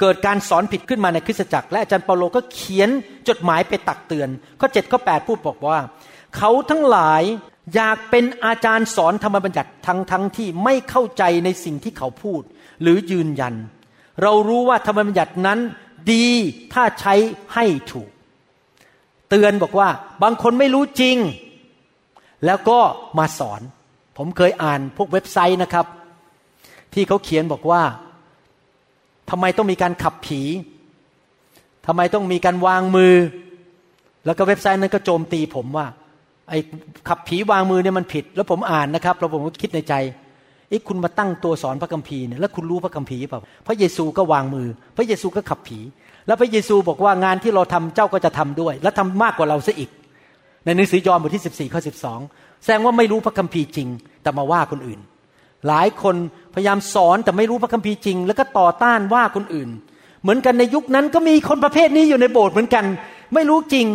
[0.00, 2.90] เกิดการสอนผิดขึ้นมาในคริสตจักร และอาจารย์เปาโลก็เขียน
[3.28, 4.28] จดหมายไปตักเตือน
[4.60, 5.80] ข้อ7ข้อ8พูดบอกว่า
[6.36, 7.22] เขาทั้งหลาย
[7.74, 12.42] อยากเป็นอาจารย์สอนธรรมบัญญัติทั้งทั้งที่ไม่เข้าใจในสิ่งที่เขาพูด
[12.82, 13.54] หรือยืนยัน
[14.22, 15.58] เรารู้ว่าธรรมบัญญัตินั้น
[16.12, 16.26] ดี
[16.72, 17.14] ถ้าใช้
[17.54, 18.08] ให้ถูก
[19.28, 19.88] เตือนบอกว่า
[20.22, 21.16] บางคนไม่รู้จริง
[22.46, 22.78] แล้วก็
[23.18, 23.60] มาสอน
[24.16, 25.86] ผมเคยอ่านพวกเว็บไซต์นะครับ
[26.94, 27.82] ที่เขาเขียนบอกว่า
[29.30, 30.40] ทำไมต้องมีการขับผี
[31.86, 33.14] ทำไมต้องมีการวางมือ
[34.26, 35.86] แล้วก็เว็บไซต์นั้นก็โจมตีผมว่า
[36.50, 36.58] ไอ้
[37.08, 39.94] ขับผีวางมือเนี่ยมันผิด แล้วผมอ่านนะครับ แล้วผมก็คิดในใจ
[40.74, 45.78] อ๊ะคุณมาตั้งตัวสอนพระคัมภีร์เนี่ยแล้วคุณรู้พระคัมภีร์เปล่าพระเยซูก็วางมือ พระเยซูก็ขับผี
[46.26, 49.90] แล้วพระเยซูบอกว่างานที่เราทำเจ้าก็จะทำด้วย และทำมากกว่าเราซะอีก
[50.64, 51.80] ในหนังสือยอห์นบทที่ 14ข้อ
[52.22, 53.88] 12แสดงว่าไม่รู้พระคัมภีร์จริง
[54.22, 55.00] แต่มาว่าคนอื่น
[55.68, 56.16] หลายคน
[56.54, 59.68] พยายามสอนแต่ไม่รู้พระคัมภีร์จริง แล้วก็ต่อต้านว่าคนอื่น
[60.22, 62.84] เหมือนกันในยุคนั้นก็มีคนประเภทนี้อยู่ในโบสถ์เหมือนกัน
[63.34, 63.86] ไม่รู้จริง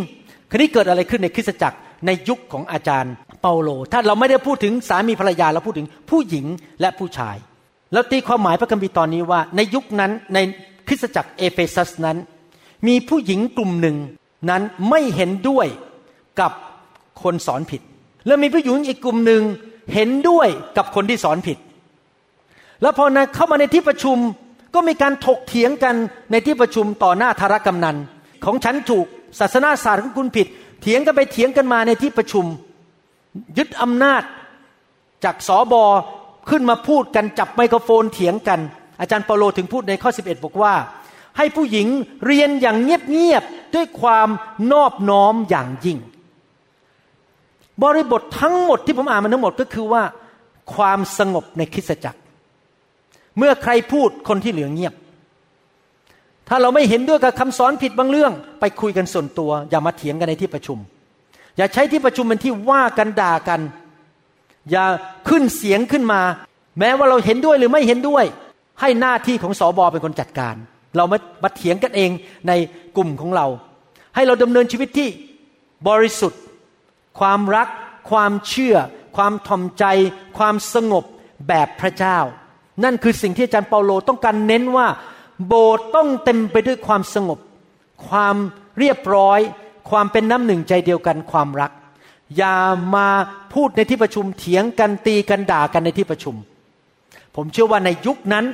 [0.52, 6.46] ครนี้เกิดอะไรขึ้นในคริสตจักร ในยุคของอาจารย์เปาโล ถ้าเราไม่ได้พูดถึงสามีภรรยาเราพูดถึงผู้หญิง
[6.82, 7.38] และผู้ชาย
[7.94, 10.38] แล้วตีความหมายพระคัมภีร์ตอนนี้ว่า ในยุคนั้นใน
[10.88, 12.18] คริสตจักรเอเฟซัสนั้น
[12.88, 13.98] มีผู้หญิงกลุ่มหนึ่ง
[14.50, 15.68] นั้นไม่เห็นด้วย
[16.40, 16.52] กับ
[17.24, 17.82] คนสอนผิด
[18.28, 19.42] แล้วมีผู้หญิงอีกกลุ่มหนึ่ง
[19.94, 21.58] เห็นด้วยกับคนที่สอนผิด
[22.82, 24.18] แล้วพอเข้ามาในที่ประชุม
[24.76, 25.96] ก็มีการถกเถียงกัน
[26.32, 27.98] ในที่ประชุมต่อหน้าธารกำนัน
[28.46, 29.06] ของฉันถูก
[29.40, 30.48] ศาสนาศาสตร์ของคุณผิด
[30.82, 32.46] เถียงกันไปเถียงกันมาในที่ประชุม
[33.58, 34.24] ยึดอำนาจ
[35.24, 35.84] จากสอบอ
[36.50, 38.60] ขึ้นมาพูดกันจับไมโครโฟนเถียงกัน
[39.00, 40.74] อาจารย์เปาโลถึงพูดในข้อ 11 บอกว่า
[41.38, 41.88] ให้ผู้หญิง
[42.26, 44.28] เรียนอย่างเงียบๆด้วยความ
[44.72, 45.98] นอบน้อมอย่างยิ่ง
[47.84, 50.04] บริบททั้งหมดที่ผมอ่านมาทั้งหมดก็คือว่า
[50.74, 52.20] ความสงบในคริสตจักร
[53.38, 54.94] เมื่อใครพูดคนที่เหลือเงียบ
[56.50, 60.78] ถ้าเราไม่เห็นด้วยกับคำสอนผิดบางเรื่อง ไปคุยกันส่วนตัว อย่ามาเถียงกันในที่ประชุม
[61.58, 63.62] อย่าใช้ที่ประชุมเป็นที่ว่ากันด่ากัน
[64.72, 64.86] อย่า
[65.30, 66.22] ขึ้นเสียงขึ้นมา
[66.80, 68.26] แม้ว่าเราเห็นด้วยหรือไม่เห็นด้วย
[68.82, 70.56] ให้หน้าที่ของสอบอเป็นคนจัดการ
[70.98, 72.12] เรามามาเถียงกันเอง
[72.48, 72.52] ใน
[72.98, 73.48] กลุ่มของเรา
[74.16, 75.10] ให้เราดำเนินชีวิตที่
[75.88, 76.42] บริสุทธิ์
[77.20, 77.68] ความรัก
[78.12, 78.76] ความเชื่อ
[79.18, 79.86] ความทอมใจ
[80.38, 81.04] ความสงบ
[81.48, 82.18] แบบพระเจ้า
[82.84, 84.88] นั่นคือสิ่งที่อาจารย์เปาโลต้องการเน้นว่า
[85.48, 87.40] โบสถ์ต้องเต็มไปด้วยความสงบ
[88.08, 88.36] ความ
[88.80, 89.40] เรียบร้อย
[89.90, 91.72] ความเป็นน้ำหนึ่งใจเดียวกันความรัก
[92.38, 92.58] อย่า
[92.96, 93.08] มา
[93.54, 96.36] พูดในที่ประชุมเถียงกันตีกันด่ากันในที่ประชุม
[97.36, 98.46] ผมเชื่อว่าในยุคนั้น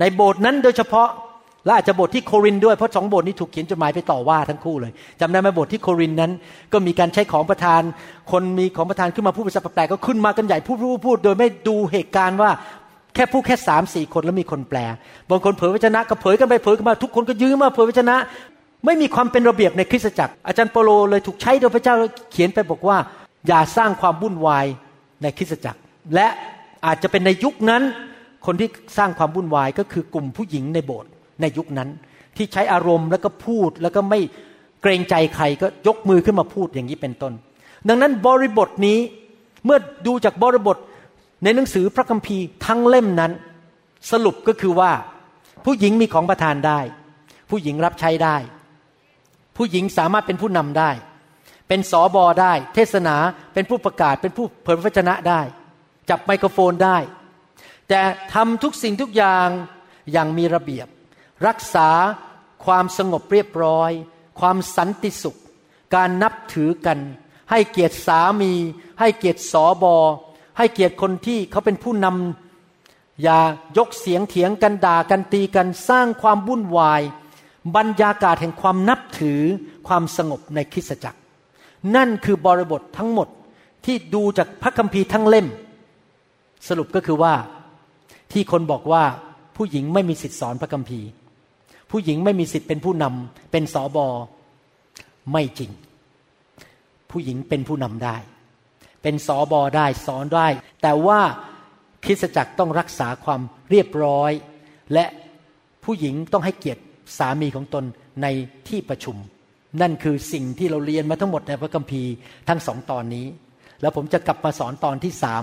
[0.00, 1.08] ในโบสถ์นั้นโดยเฉพาะ
[1.64, 6.32] และอาจจะโบสถ์ที่โครินด้วยเพราะสองโบสถ์นี้ถูกเขียนจดหมายไปต่อว่าทั้งคู่เลยจำได้ไหมโบสถ์ที่โครินนั้น
[6.72, 7.82] ก็มีการใช้ของประทาน
[8.30, 12.50] คนมีของประทานขึ้นมาพูดภาษาแปลกก็ขึ้นมากันใหญ่พูดพูดพูดโดยไม่ดูเหตุการณ์ว่า
[13.14, 14.78] แค่พูดแค่สามสี่คนแล้วมีคนแปล
[15.30, 18.16] บางคนเผยวจนะก็เผยกันไปเผยกันมาทุกคนก็ยื้อมาเผยวจนะ
[18.86, 21.94] ไม่มีความเป็นระเบียบในคริสตจักร อาจารย์เปโลเลยถูกใช้โดยพระเจ้า
[22.32, 22.96] เขียนไปบอกว่า
[23.46, 24.66] อย่าสร้างความวุ่นวาย
[25.22, 25.80] ในคริสตจักร
[26.14, 26.28] และ
[26.86, 27.82] อาจจะเป็นในยุคนั้น
[28.46, 28.68] คนที่
[28.98, 31.88] สร้างความวุ่นวายก็คือกลุ่มผู้หญิงในโบสถ์ในยุคนั้น
[32.36, 34.20] ที่ใช้อารมณ์แล้วก็พูดแล้วก็ไม่
[34.82, 37.32] เกรงใจใครก็ยกมือขึ้นมาพูดอย่างนี้เป็นต้น
[37.88, 38.98] ดังนั้นบริบทนี้
[39.64, 40.76] เมื่อดูจากบริบท
[41.42, 43.32] ในหนังสือพระคัมภีร์ทั้งเล่มนั้น
[44.10, 44.92] สรุปก็คือว่า
[45.64, 46.80] ผู้หญิงมีของประทานได้
[47.50, 48.36] ผู้หญิงรับใช้ได้
[49.56, 50.90] ผู้หญิงสามารถเป็นผู้นำได้
[51.68, 53.16] เป็นสอบอได้ เทศนา
[53.54, 55.40] เป็นผู้ประกาศ เป็นผู้เผยพระวจนะได้
[56.10, 56.98] จับไมโครโฟนได้
[57.88, 58.00] แต่
[58.34, 59.48] ทำทุกสิ่งทุกอย่าง
[60.12, 60.86] อย่างมีระเบียบ
[61.46, 61.88] รักษา
[62.64, 63.90] ความสงบเรียบร้อย
[64.40, 65.38] ความสันติสุข
[65.94, 66.98] การนับถือกัน
[67.50, 68.52] ให้เกียรติสามี
[69.00, 69.96] ให้เกียรติสอบอ
[70.60, 73.38] ให้เกียรติคนที่เขาเป็นผู้นำอย่า
[73.76, 77.02] ยกเสียงเถียงกันด่ากันตีกันสร้างความวุ่นวาย
[77.76, 79.40] บรรยากาศแห่งความนับถือ
[79.88, 81.18] ความสงบในคริสตจักร
[81.96, 83.28] นั่นคือบริบททั้งหมด
[83.84, 85.46] ที่ดูจากพระคัมภีร์ทั้งเล่ม
[86.68, 87.34] สรุปก็คือว่า
[88.32, 89.04] ที่คนบอกว่า
[89.56, 91.08] ผู้หญิงไม่มีสิทธิสอนพระคัมภีร์
[91.90, 94.06] ผู้หญิงไม่มีสิทธิ์เป็นผู้นำเป็นสอบอ
[95.32, 95.70] ไม่จริง
[97.10, 98.16] ผู้หญิงเป็นผู้นำได้
[99.02, 100.48] เป็นสอบอได้สอนได้
[100.82, 101.20] แต่ว่า
[102.04, 104.32] คริสตจักรต้องรักษาความเรียบร้อย
[104.94, 105.04] และ
[105.84, 106.82] ผู้หญิงต้องให้เกียรติ
[107.18, 107.84] สามีของตน
[108.22, 108.26] ใน
[108.68, 109.16] ที่ประชุม
[109.80, 112.12] นั่นคือสิ่งที่เราเรียนมาทั้งหมดในพระคัมภีร์
[112.48, 113.26] ทั้งสองตอนนี้
[113.80, 115.42] แล้วผมจะกลับมาสอนตอนที่สาม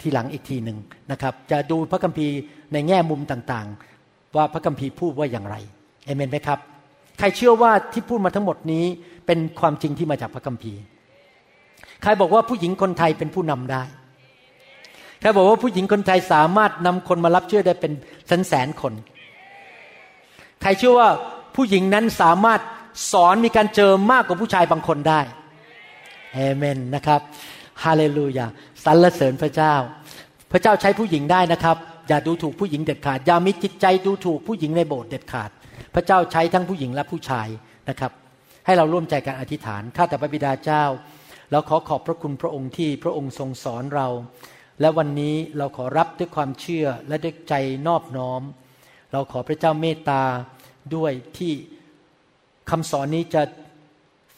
[0.00, 0.78] ทีหลังอีกทีหนึ่ง
[1.12, 2.34] นะครับ จะดูพระคัมภีร์
[2.72, 5.56] ในแง่มุมต่างๆ ว่าพระคัมภีร์พูดว่าอย่างไร
[6.04, 6.58] เอเมนไหมครับ
[7.18, 8.84] ใครเชื่อว่าที่พูดมาทั้งหมดนี้
[9.26, 10.80] เป็นความจริงที่มาจากพระคัมภีร์
[12.02, 13.82] ใครบอกว่าผู้หญิงคนไทยเป็นผู้นำได้
[15.20, 17.92] ใครบอกว่าผู้หญิงคนไทยสามารถนำคนมารับเชื่อได้เป็น
[18.26, 18.92] แสนแสนคน
[20.62, 21.08] ใครเชื่อว่า
[21.56, 22.60] ผู้หญิงนั้นสามารถ
[23.12, 25.20] สอนมีการเจอมากกว่าผู้ชายบางคนได้
[26.34, 27.20] เอเมนนะครับ
[27.84, 28.46] ฮาเลลูยา
[28.84, 29.74] สรรเสริญพระเจ้า
[30.52, 31.76] พระเจ้าใช้ผู้หญิงได้นะครับ
[32.08, 35.50] อย่าดูถูกผู้หญิงเด็ดขาด อย่ามีจิตใจดูถูกผู้หญิงในโบสถ์เด็ดขาด
[35.94, 37.48] พระเจ้าใช้ทั้งผู้หญิงและผู้ชาย
[37.88, 38.12] นะครับ
[38.66, 40.84] ให้เราร่วมใจกันอธิษฐาน ข้าแต่พระบิดาเจ้า
[41.50, 44.08] เราขอขอบพระคุณพระองค์ที่พระองค์ทรงสอนเรา
[44.80, 47.54] และวันนี้เราขอรับด้วยความเชื่อและด้วยใจ
[47.86, 48.42] นอบน้อม
[49.12, 50.22] เราขอพระเจ้าเมตตา
[50.94, 51.52] ด้วยที่
[52.70, 53.42] คำสอนนี้จะ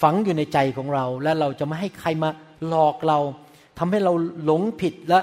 [0.03, 2.31] ฝังอยู่ในใจของเรา และเราจะไม่ให้ใครมา
[2.69, 3.19] หลอกเรา
[3.79, 4.13] ทำให้เรา
[4.45, 5.19] หลงผิดและ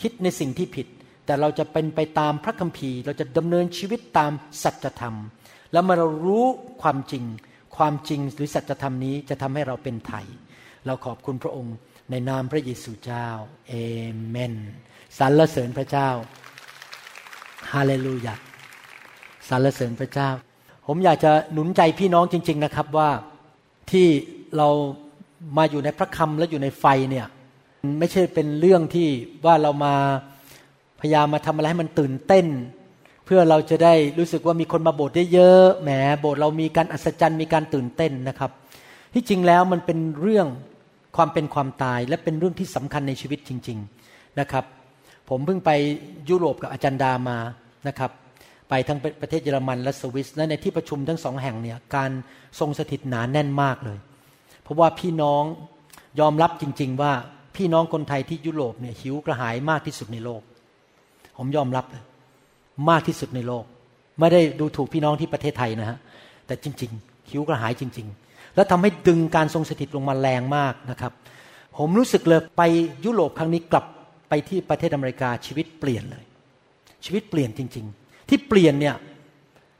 [0.00, 0.86] คิดในสิ่งที่ผิด
[1.26, 5.14] แต่เราจะเป็นไปตามพระคัมภีร์ เราจะดำเนินชีวิตตามสัจธรรม
[5.72, 6.44] แล้วเมื่อเรารู้
[6.82, 7.24] ความจริง
[7.76, 10.26] ความจริงหรือสัจธรรมนี้จะทำให้เราเป็นไทย
[10.86, 11.76] เราขอบคุณพระองค์
[12.10, 13.28] ในนามพระเยซูเจ้า
[13.68, 13.74] เอ
[14.28, 14.54] เมน
[15.18, 16.08] สรรเสริญพระเจ้า
[17.72, 18.34] ฮาเลลูยา
[19.48, 20.30] สรรเสริญพระเจ้า
[20.86, 23.10] ผมอยากจะหนุนใจพี่น้องจริง ๆนะครับว่า
[23.90, 24.06] ที่
[24.56, 24.68] เรา
[25.56, 27.26] มาอยู่ในพระคำและอยู่ในไฟเนี่ย
[27.98, 29.08] ไม่ใช่เป็นเรื่องที่
[29.44, 29.94] ว่าเรามา
[31.00, 32.46] พยายามมาทำอะไรให้มันตื่นเต้น
[33.24, 38.50] เพื่อเราจะได้รู้สึกว่ามีคนมาโบสถ์เยอะๆแหมโบสถ์เรามีการอัศจรรย์มีการตื่นเต้นนะครับ
[39.14, 40.46] ที่จริงแล้วมันเป็นเรื่อง
[41.16, 44.64] ความเป็นความตายและเป็นเรื่องที่สำคัญในชีวิตจริง ๆนะครับ
[45.28, 45.70] ผมเพิ่งไป
[46.30, 47.38] ยุโรปกับอาจารย์ดามา
[47.88, 48.10] นะครับ
[48.68, 52.10] ไปทั้งประเทศเยอรมันและสวิสและในที่ประชุมทั้งสองแห่งเนี่ยการ
[52.60, 53.98] ทรงสถิตหนานแน่นมากเลย
[54.62, 55.42] เพราะว่าพี่น้อง
[56.20, 57.12] ยอมรับจริง ๆ ว่า
[57.56, 60.42] พี่น้องคนไทยที่ยุโรปเนี่ยหิวกระหายมากที่สุดในโลก
[61.38, 62.04] ผมยอมรับเลย
[62.90, 63.64] มากที่สุดในโลก
[64.18, 65.98] ไม่ได้ดูถูกพี่น้องที่ประเทศไทยนะฮะ
[66.46, 68.23] แต่จริง ๆ หิวกระหายจริง ๆ
[68.54, 71.12] แล้วทำให้ดึงการทรงสถิตลงมาแรงมากนะครับ
[71.76, 72.62] ผมรู้สึกเลยไป
[73.04, 73.84] ยุโรปครั้งนี้กลับ
[74.28, 76.24] ไปที่ประเทศอเมริกาชีวิตเปลี่ยนเลย
[77.04, 78.96] ชีวิตเปลี่ยนจริง ๆ ที่เปลี่ยนเนี่ย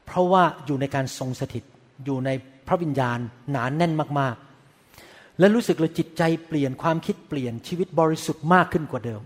[0.05, 1.63] เพราะว่าอยู่ในการทรงสถิต
[2.05, 2.29] อยู่ใน
[2.67, 3.19] พระวิญญาณ
[3.51, 9.21] หนานแน่นมากๆ และรู้สึกเลยจิตใจเปลี่ยนความคิดเปลี่ยนชีวิตบริสุทธิ์มากขึ้นกว่าเดิม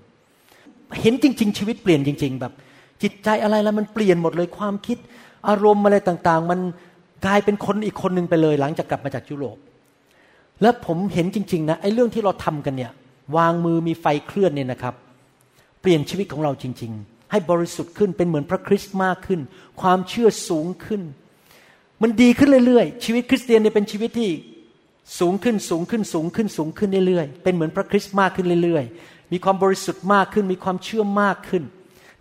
[1.02, 2.54] เห็นจริง ๆ ชีวิตเปลี่ยนจริง ๆ แบบ
[3.04, 4.98] จิตใจอะไรแล้วมันเปลี่ยนหมดเลยความคิด
[5.50, 6.60] อารมณ์อะไรต่าง ๆ มัน
[7.26, 9.58] กลายเป็นคนอีกคนหนึ่งไปเลย หลังจากกลับมาจากยุโรป
[10.62, 12.92] และผมเห็นจริง ๆ นะไอ้เรื่องที่เราทำกันเนี่ย
[13.38, 14.96] วางมือมีไฟเคลื่อนเนี่ยนะครับ
[15.82, 19.40] เปลี่ยนชีวิตของเราจริง ๆ ให้บริสุทธิ์ขึ้นเป็นเหมือนพระคริสต์มากขึ้น
[19.82, 21.02] ความเชื่อสูงขึ้น
[22.02, 24.30] มันดีขึ้นเรื่อยๆ ชีวิตคริสเตียนเนี่ยเป็นชีวิตที่
[25.20, 31.64] สูงขึ้นสูงขึ้นสูงขึ้นสูงขึ้นเรื่อยๆ เป็นเหมือนพระคริสต์มากขึ้นเรื่อยๆ มีความบริสุทธิ์มากขึ้น มีความเชื่อมากขึ้น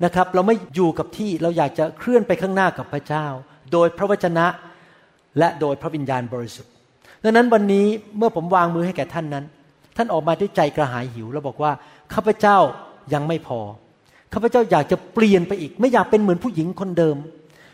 [0.04, 3.26] นะครับ เราไม่อยู่กับที่เราอยากจะเคลื่อนไปข้างหน้ากับพระเจ้า
[3.72, 4.46] โดยพระวจนะ
[5.38, 6.72] และโดยพระวิญญาณบริสุทธิ์
[7.24, 7.86] ดังนั้นวันนี้
[8.18, 9.44] เมื่อผมวางมือให้แก่ท่านนั้น
[9.96, 11.72] ท่านออกมาด้วยใจกระหายหิว แล้วบอกว่า
[12.14, 12.56] ข้าพเจ้า
[13.14, 13.60] ยังไม่พอ
[14.32, 17.16] ข้าพเจ้าอยากจะเปลี่ยนไปอีก ไม่อยากเป็นเหมือนผู้หญิงคนเดิม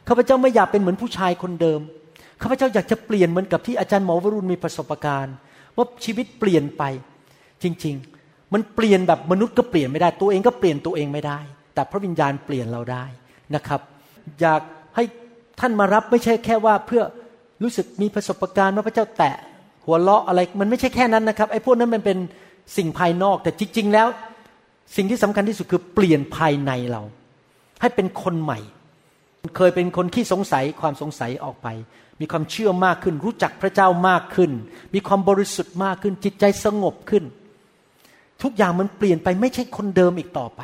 [0.09, 1.81] ข้าพเจ้าไม่อยากเป็นเหมือนผู้ชายคนเดิม
[2.43, 5.35] ข้าพเจ้าอยากจะเปลี่ยนเหมือนกับที่อาจารย์หมอวรุณมีประสบการณ์
[5.77, 6.83] ว่าชีวิตเปลี่ยนไป
[7.63, 11.39] จริง ๆ มันเปลี่ยนแบบมนุษย์ก็เปลี่ยนไม่ได้ตัวเองก็เปลี่ยนตัวเองไม่ได้
[11.75, 13.05] แต่พระวิญญาณเปลี่ยนเราได้
[13.55, 13.81] นะครับ
[14.41, 14.61] อยาก
[14.97, 15.05] ให้
[15.61, 17.03] ท่านมารับไม่ใช่แค่ว่าเพื่อ
[17.63, 19.37] รู้สึกมีประสบการณ์ว่าพระเจ้าแตะ
[19.87, 22.19] หัวเราะอะไรมันไม่ใช่แค่นั้นนะครับไอ้พวกนั้นมันเป็น
[22.77, 24.09] สิ่งภายนอกแต่จริง ๆ แล้ว
[24.97, 27.03] สิ่งที่สำคัญที่สุดคือเปลี่ยนภายในเรา
[27.81, 28.59] ให้เป็นคนใหม่
[29.57, 31.69] เคยเป็นคนขี้สงสัยความสงสัยออกไป
[32.21, 34.51] มีความเชื่อมากขึ้น รู้จักพระเจ้ามากขึ้น
[34.95, 37.25] มีความบริสุทธิ์มากขึ้น จิตใจสงบขึ้น
[38.43, 40.61] ทุกอย่างมันเปลี่ยนไปไม่ใช่คนเดิมอีกต่อไป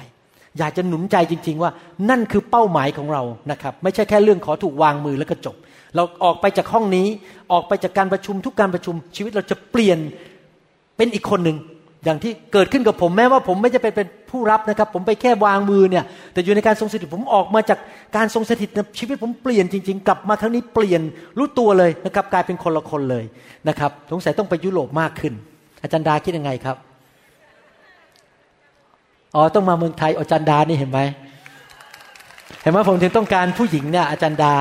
[0.60, 1.70] อยากจะหนุนใจจริง ๆ ว่า
[2.10, 5.56] นั่นคือเป้าหมายของเรานะครับ ไม่ใช่แค่เรื่องขอถูกวางมือแล้วก็จบ
[5.96, 7.06] เราออกไปจากห้องนี้
[7.52, 9.98] ออกไปจากการประชุมทุกการประชุมชีวิตเราจะเปลี่ยน
[10.96, 11.56] เป็นอีกคนหนึ่ง
[12.04, 17.78] อย่างที่เกิดขึ้นกับผมแม้ว่าผมไม่จะเป็นเป็นผู้รับนะครับ ผมไปแค่วางมือเนี่ย แต่อยู่ในการทรงสถิตผมออกมาจาก
[18.16, 18.68] การทรงสถิต
[18.98, 21.02] ชีวิตผมเปลี่ยนจริง ๆ กลับมาครั้งนี้เปลี่ยน
[21.38, 23.24] รู้ตัวเลยนะครับ กลายเป็นคนละคนเลย
[23.68, 25.34] นะครับสงสัยต้องไปยุโรปมากขึ้น
[25.82, 26.76] อาจารย์ดาคิดยังไงครับ
[29.34, 31.00] อ๋อต้องมาเมืองไทยอาจารย์ดานี่เห็นไหม
[32.62, 34.54] เห็นไหมผมถึงต้องการผู้หญิงเนี่ยอาจารย์ดา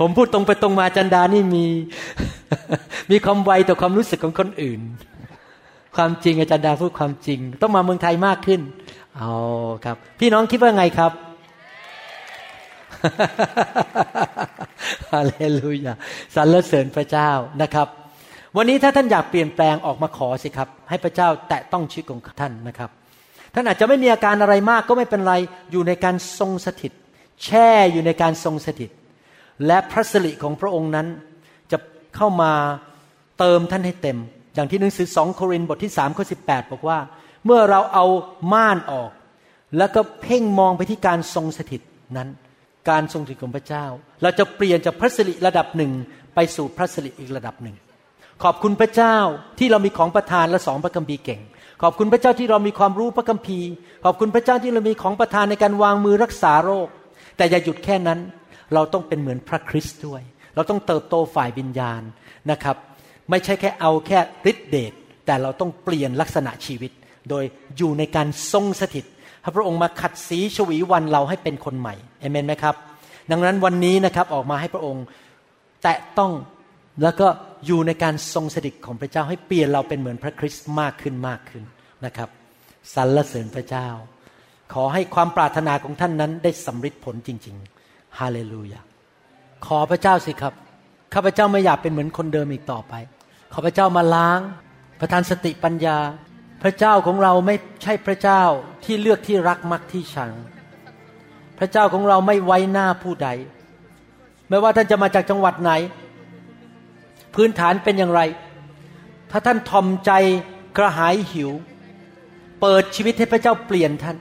[0.00, 1.64] ผมพูดตรงไปตรงมาอาจันดานี่มี
[3.10, 4.80] มีความไวต่อความรู้สึกของคนอื่น
[5.96, 8.60] ความจริงอาจารย์ดาพูดความจริง ต้องมาเมืองไทยมากขึ้น
[9.16, 9.30] เอา
[9.84, 11.12] ครับ พี่น้องคิดว่าไงครับ
[15.12, 15.92] ฮาเลลูยา
[16.34, 17.30] สรรเสริญพระเจ้า
[17.62, 17.88] นะครับ
[18.56, 22.90] วันนี้ถ้าท่านอยากเปลี่ยนแปลงออกมาขอสิครับ ให้พระเจ้าแตะต้องชีวิตของท่านนะครับ
[23.56, 25.34] ท่านอาจจะไม่มีอาการอะไรมากก็ไม่เป็นไร
[25.72, 26.92] อยู่ในการทรงสถิต
[27.44, 28.90] แช่อยู่ในการทรงสถิต
[29.66, 31.06] และพระสิริของพระองค์นั้น
[31.72, 31.78] จะ
[32.16, 32.52] เข้ามา
[33.38, 34.18] เติมท่านให้เต็ม
[34.54, 36.98] อย่างที่หนังสือสองโครินธ์บทที่สามข้อสิบแปดบอกว่า
[37.44, 38.04] เมื่อเราเอา
[38.52, 39.10] ม่านออก
[39.78, 41.82] แล้วก็เพ่งมองไปที่การทรงสถิต
[42.16, 42.28] นั้น
[42.90, 43.86] การทรงสถิตของพระเจ้า
[44.22, 45.92] เราจะเปลี่ยนจากพระสิริระดับหนึ่ง
[46.34, 47.76] ไปสู่พระสิริอีกระดับหนึ่ง
[48.42, 49.16] ขอบคุณพระเจ้า
[49.58, 51.40] ที่เรามีของประทานและสองพระคัมภีร์เก่ง
[51.82, 53.68] ขอบคุณพระเจ้าที่เรามีความรู้พระคัมภีร์
[54.04, 56.88] ขอบคุณพระเจ้าที่เรามีของประทานในการวางมือรักษาโรค
[57.36, 58.18] แต่อย่าหยุดแค่นั้น
[58.74, 60.22] เราต้องเป็นเหมือนพระคริสต์ด้วย
[60.54, 62.02] เราต้องเติบโตฝ่ายวิญญาณ
[62.50, 62.76] นะครับ
[63.30, 64.18] ไม่ใช่แค่เอาแค่
[64.50, 64.92] ฤทธิเดช
[65.26, 66.92] แต่เราต้องเปลี่ยนลักษณะชีวิต
[67.30, 67.44] โดย
[67.78, 69.04] อยู่ในการทรงสถิต
[69.42, 72.74] ให้พระองค์มาขัดสีชวีวันเราให้เป็นคนใหม่เอเมนไหมครับ
[73.30, 75.04] ดังนั้นวันนี้นะครับออกมาให้พระองค์
[75.82, 76.32] แตะต้อง
[77.02, 77.26] แล้วก็
[77.66, 81.64] อยู่ในการทรงสถิตของพระเจ้าให้เปลี่ยนเราเป็นเหมือนพระคริสต์มากขึ้นมากขึ้น
[82.04, 82.28] นะครับ
[82.94, 83.88] สรรเสริญพระเจ้า
[84.74, 88.80] ขอให้ความปรารถนาของท่านนั้นได้สำเร็จผลจริง ๆ ฮาเลลูยา
[89.66, 90.54] ขอพระเจ้าสิครับ
[91.14, 92.94] ข้าพเจ้าไม่อยากเป็นเหมือนคนเดิมอีกต่อไป
[93.52, 94.40] ขอพระเจ้ามาล้าง
[95.00, 95.98] ประทานสติปัญญา
[96.62, 98.42] พระเจ้าของเราไม่ใช่พระเจ้า
[98.84, 100.32] ที่เลือกที่รักมักที่ชัง
[101.58, 103.28] พระเจ้าของเราไม่ไว้หน้าผู้ใด
[104.48, 105.72] ไม่ว่าท่านจะมาจากจังหวัดไหน
[107.36, 108.20] พื้นฐานเป็นอย่างไร
[109.30, 110.12] ถ้าท่านทอมใจ
[110.76, 111.50] กระหายหิว
[112.60, 114.16] เปิดชีวิตให้พระเจ้าเปลี่ยนท่าน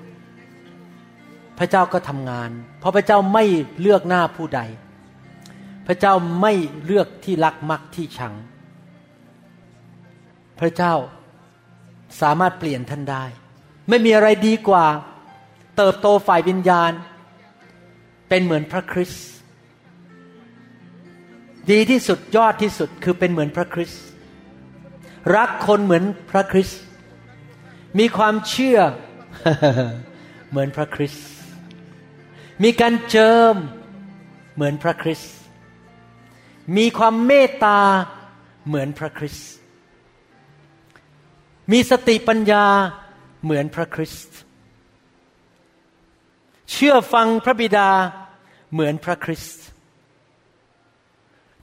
[1.59, 2.49] พระเจ้าก็ทำงาน
[2.80, 3.43] เพราะพระเจ้าไม่
[3.82, 4.61] เลือกหน้าผู้ใด
[5.88, 6.53] พระเจ้าไม่
[6.86, 8.34] เลือกที่รักมักที่ชัง
[10.59, 10.93] พระเจ้า
[12.22, 13.26] สามารถเปลี่ยนท่านได้
[13.89, 14.86] ไม่มีอะไรดีกว่า
[15.78, 16.91] เติบโตฝ่ายวิญญาณ
[18.30, 19.26] เป็นเหมือนพระคริสต์
[21.72, 24.03] ดีที่สุดยอดที่สุดคือเป็นเหมือนพระคริสต์
[25.36, 26.82] รักคนเหมือนพระคริสต์
[27.99, 28.80] มีความเชื่อ
[30.49, 31.26] เหมือนพระคริสต์
[32.63, 33.55] มีการเจิม
[34.55, 35.34] เหมือนพระคริสต์
[36.78, 37.80] มีความเมตตา
[38.68, 39.49] เหมือนพระคริสต์
[41.72, 42.66] มีสติปัญญา
[43.43, 44.36] เหมือนพระคริสต์
[46.72, 47.89] เชื่อฟังพระบิดา
[48.74, 49.64] เหมือนพระคริสต์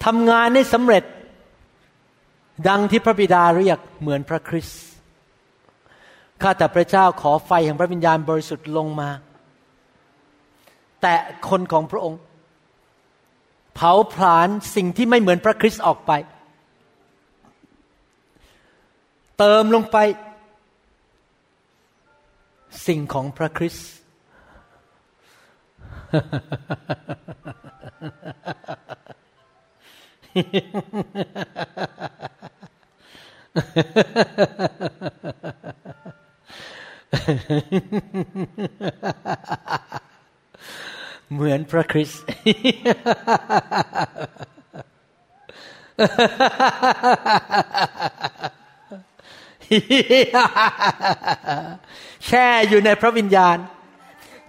[0.04, 1.04] ทำงานให้สำเร็จ
[2.68, 4.80] ดังที่พระบิดาเรียกเหมือนพระคริสต์
[6.42, 9.10] ข้าแต่พระเจ้าขอไฟแห่งพระวิญญาณบริสุทธิ์ลงมา
[11.02, 11.14] แต่
[11.48, 12.20] คนของพระองค์
[13.74, 16.12] เผาผลาญสิ่งที่ไม่เหมือนพระคริสต์ออกไป
[19.38, 19.96] เติมลงไป
[22.86, 23.88] สิ่งของพระคริสต์
[30.32, 42.22] เหมือนพระคริสต์
[52.26, 53.58] แช่อยู่ในพระวิญญาณ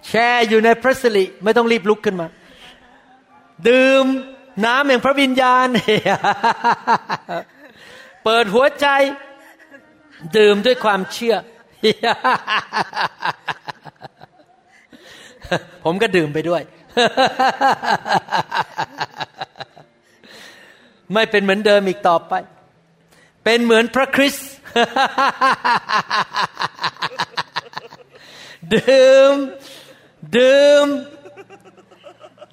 [0.08, 2.26] แช่อยู่ในพระสิริไม่ต้องรีบลุกขึ้นมา
[3.68, 4.04] ดื่ม
[4.64, 5.66] น้ำแห่งพระวิญญาณ
[8.24, 8.86] เปิดหัวใจ
[10.36, 11.36] ดื่มด้วยความเชื่อ
[15.84, 16.62] ผมก็ดื่มไปด้วย
[21.14, 22.32] ไม่เป็นเหมือนเดิมอีกต่อไป
[23.44, 24.50] เป็นเหมือนพระคริสต์
[28.74, 29.32] ดื่ม
[30.38, 30.86] ดื่ม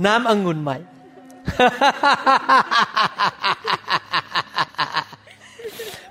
[0.05, 0.77] น้ำองุ่นใหม่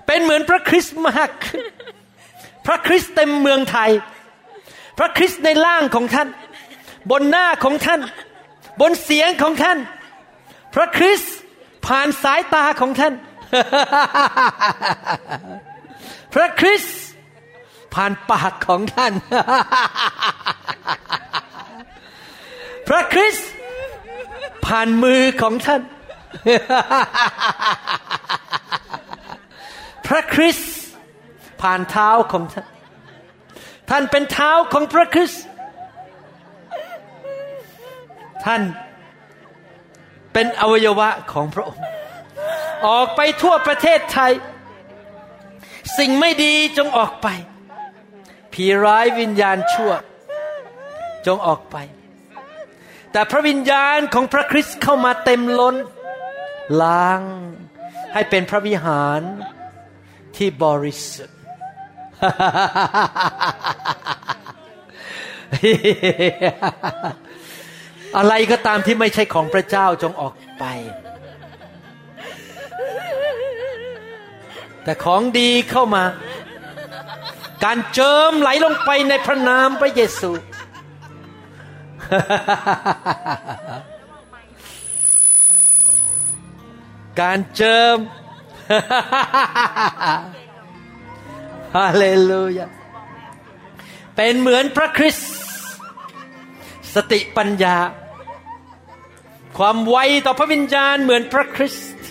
[0.07, 1.31] เป็นเหมือนพระคริสต์มาก
[2.67, 3.91] พระคริสต์เต็มเมืองไทย
[4.99, 6.29] พระคริสต์ในร่างของท่าน
[7.11, 8.01] บนหน้าของท่าน
[8.81, 9.79] บนเสียงของท่าน
[10.75, 11.35] พระคริสต์
[11.87, 13.15] ผ่านสายตาของท่าน
[16.35, 16.99] พระคริสต์
[17.95, 19.13] ผ่านปากของท่าน
[22.89, 23.49] พระคริสต์
[24.71, 25.83] ผ่านมือของท่าน
[30.07, 30.73] พระคริสต์
[31.63, 32.67] ผ่านเท้าของท่าน
[33.91, 35.45] ท่านเป็นเท้าของพระคริสต์
[38.45, 38.63] ท่าน
[40.33, 41.85] เป็นอวัยวะของพระองค์
[42.87, 44.33] ออกไปทั่วประเทศไทย
[45.99, 47.29] สิ่งไม่ดีจงออกไป
[48.53, 49.93] ผีร้ายวิญญาณชั่ว
[51.27, 51.77] จงออกไป
[53.13, 55.77] แต่พระวิญญาณของพระคริสต์เข้ามาเต็มล้น
[56.83, 57.21] ล้าง
[58.15, 59.21] ให้เป็นพระวิหาร
[60.37, 61.39] ที่บริสุทธิ์
[68.17, 70.65] อะไรก็ตามที่ไม่ใช่ของพระเจ้าจงออกไป
[74.85, 76.05] แต่ของดีเข้ามา
[77.65, 80.31] การเจิมไหลลงไปในพระนามพระเยซู
[87.21, 87.97] การเจิม
[91.77, 92.67] ฮาเลลูยา
[94.17, 95.31] เป็นเหมือนพระคริสต์
[96.95, 97.77] สติปัญญา
[99.59, 99.97] ความไว
[100.27, 102.07] ต่อพระวิญญาณเหมือนพระคริสต์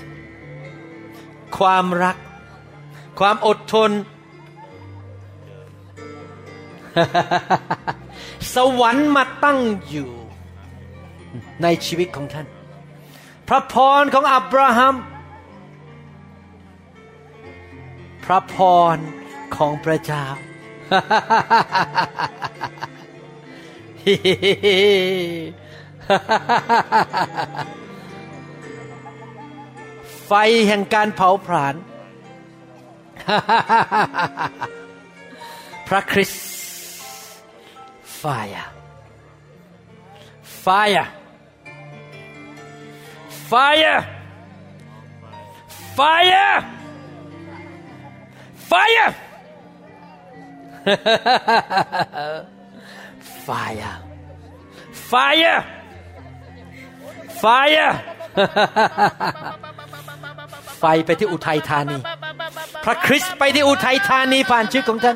[1.58, 2.18] ความรัก
[3.20, 3.92] ความอดทน
[8.56, 10.12] สวรรค์มาตั้งอยู่
[11.64, 12.48] ในชีวิตของท่าน
[13.48, 14.96] พระพรของอับราฮัม
[18.26, 18.56] พระพ
[18.96, 18.98] ร
[19.56, 20.26] ของพระเจ้า
[30.26, 30.32] ไฟ
[30.68, 31.76] แห่งการเผาผลาญ
[35.88, 36.49] พระคริสต์
[38.22, 38.66] fire.
[40.44, 41.08] Fire.
[43.50, 43.98] Fire.
[45.96, 46.66] Fire.
[48.70, 49.14] Fire.
[53.48, 53.92] fire.
[55.12, 55.64] Fire.
[57.42, 57.90] Fire.
[60.80, 61.98] ไฟไปที่อุทัยธานี
[62.86, 65.16] พระคริสต์ไปที่อุทัยธานีผ่านชีวิตของท่าน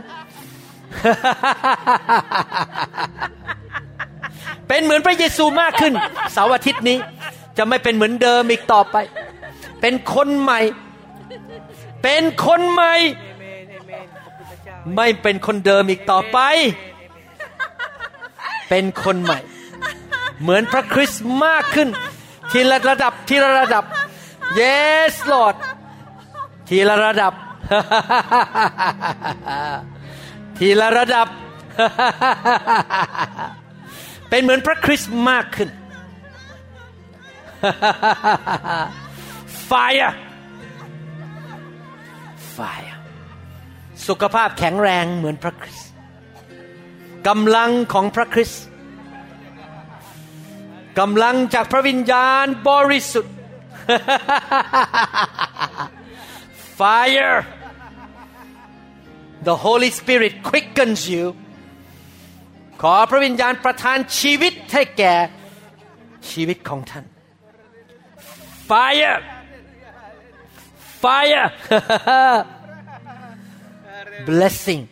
[4.68, 5.94] เป็นเหมือนพระเยซูมากขึ้น
[6.34, 6.98] เสาร์อาทิตย์นี้
[7.58, 8.96] จะไม่เป็นเหมือนเดิมอีกต่อไป
[9.82, 10.60] เป็นคนใหม่
[12.04, 12.94] เป็นคนใหม่
[14.96, 16.40] ไม่เป็นคนเดิมอีกต่อไป
[18.70, 19.40] เป็นคนใหม่
[20.42, 21.90] เหมือนพระคริสต์มากขึ้น
[22.52, 23.84] ทีละระดับทีละระดับ
[24.60, 25.56] yes Lord
[26.70, 27.34] ทีละระดับ
[30.58, 31.28] ทีละระดับ
[34.30, 35.70] เป็นเหมือนพระคริสต์มากขึ้น
[39.70, 40.14] fire
[42.56, 42.98] fire
[44.08, 45.90] สุขภาพแข็งแรงเหมือนพระคริสต์
[47.28, 48.64] กำลังของพระคริสต์
[51.00, 53.36] กำลังจากพระวิญญาณบริสุทธิ์
[56.80, 57.38] fire
[59.50, 61.26] the Holy Spirit quickens you
[62.82, 65.16] ขอพระวิญญาณประทานชีวิตให้แก่
[66.30, 67.06] ชีวิตของท่าน
[68.70, 69.18] fire
[71.04, 71.48] fire
[74.30, 74.84] blessing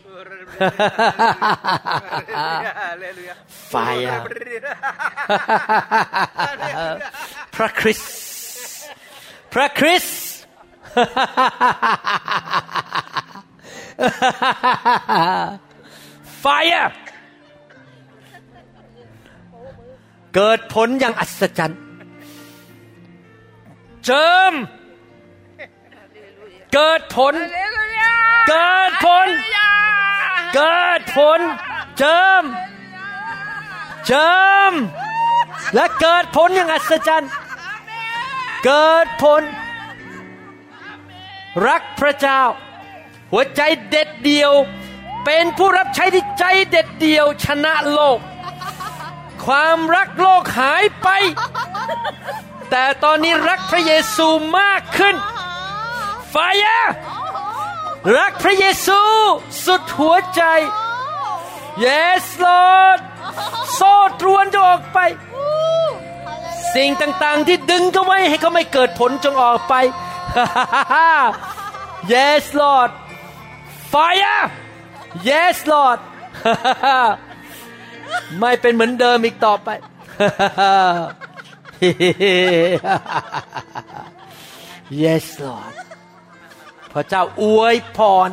[3.72, 4.20] fire
[7.56, 8.12] พระคริสต์
[9.54, 10.20] พระคริสต์
[16.44, 16.90] fire
[20.36, 21.80] เกิดผลอย่างอัศจรรย์
[24.06, 24.54] เจิม
[26.74, 27.34] เกิดผล
[28.50, 29.28] เกิดผล
[30.56, 31.40] เกิดผล
[31.98, 32.44] เจิม
[34.08, 34.32] เจิ
[34.72, 34.74] ม
[35.76, 37.32] และเกิดผลอย่างอัศจรรย์
[38.66, 39.42] เกิดผล
[41.68, 42.42] รักพระเจ้า
[43.32, 44.52] หัวใจเด็ดเดียว
[45.26, 48.20] เป็นผู้รับใช้ที่ใจเด็ดเดียว ชนะโลก
[49.46, 51.08] ความรักโลกหายไป
[52.70, 54.28] แต่ตอนนี้รักพระเยซู
[54.60, 55.16] มากขึ้น
[56.32, 56.82] ไฟอะ
[58.18, 59.00] รักพระเยซู
[59.66, 60.44] สุดหัวใจ
[61.86, 63.00] Yes Lord
[63.76, 65.00] โซ่ตรวนจะออกไป
[66.76, 69.74] สิ่งต่างๆที่ดึงเขาไว้ให้เขาไม่เกิดผลจงออกไป
[72.12, 72.92] Yes Lord
[73.92, 74.42] Fire
[75.30, 76.00] Yes Lord
[78.40, 79.70] ไม่เป็นเหมือนเดิมอีกต่อไป
[85.02, 85.74] yes Lord
[86.94, 88.30] พระเจ้าอวยพร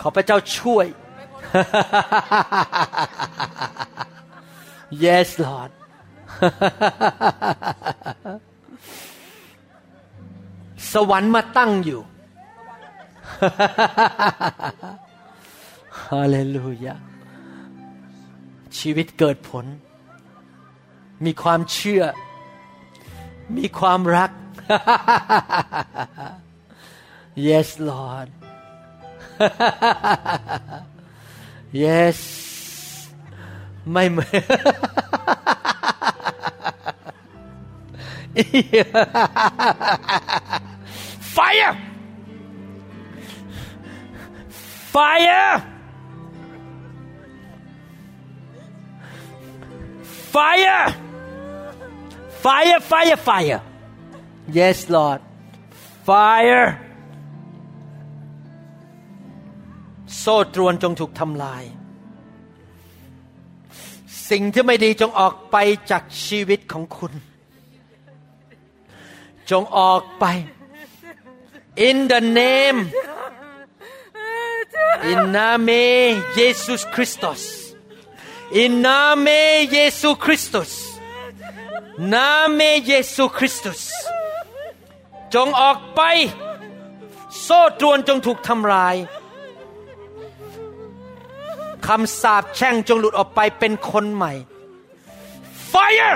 [0.00, 0.86] ขอพระเจ้าช่วย
[5.04, 5.70] yes Lord
[10.92, 12.00] สวรรค์มาตั้งอยู่
[16.04, 16.94] ฮาเลลูยา
[18.78, 19.66] ชีวิตเกิดผล
[21.24, 22.02] มีความเชื่อ
[23.56, 24.30] มีความรัก
[27.48, 28.28] yes Lord
[31.84, 32.18] yes
[33.92, 34.42] ไม่เหมือน
[41.36, 41.74] fire
[44.94, 45.46] fire
[50.34, 50.80] fire
[52.44, 53.60] fire fire fire
[54.58, 55.20] yes Lord
[56.08, 56.66] fire
[60.18, 61.64] โซ่ตรวนจงถูกทำลาย
[64.30, 65.56] สิ่งที่ไม่ดีจงออกไป
[65.90, 67.12] จากชีวิตของคุณ
[69.50, 70.24] จงออกไป
[71.88, 72.78] in the name
[75.10, 77.42] in name Jesus Christus
[78.62, 80.72] in name Jesus Christus
[82.14, 83.82] name Jesus Christus
[85.34, 86.00] จงออกไป
[87.42, 88.96] โซ่ตรวนจงถูกทำลาย
[91.86, 94.32] คำสาปแช่งจงหลุดออกไปเป็นคนใหม่
[95.72, 96.14] fire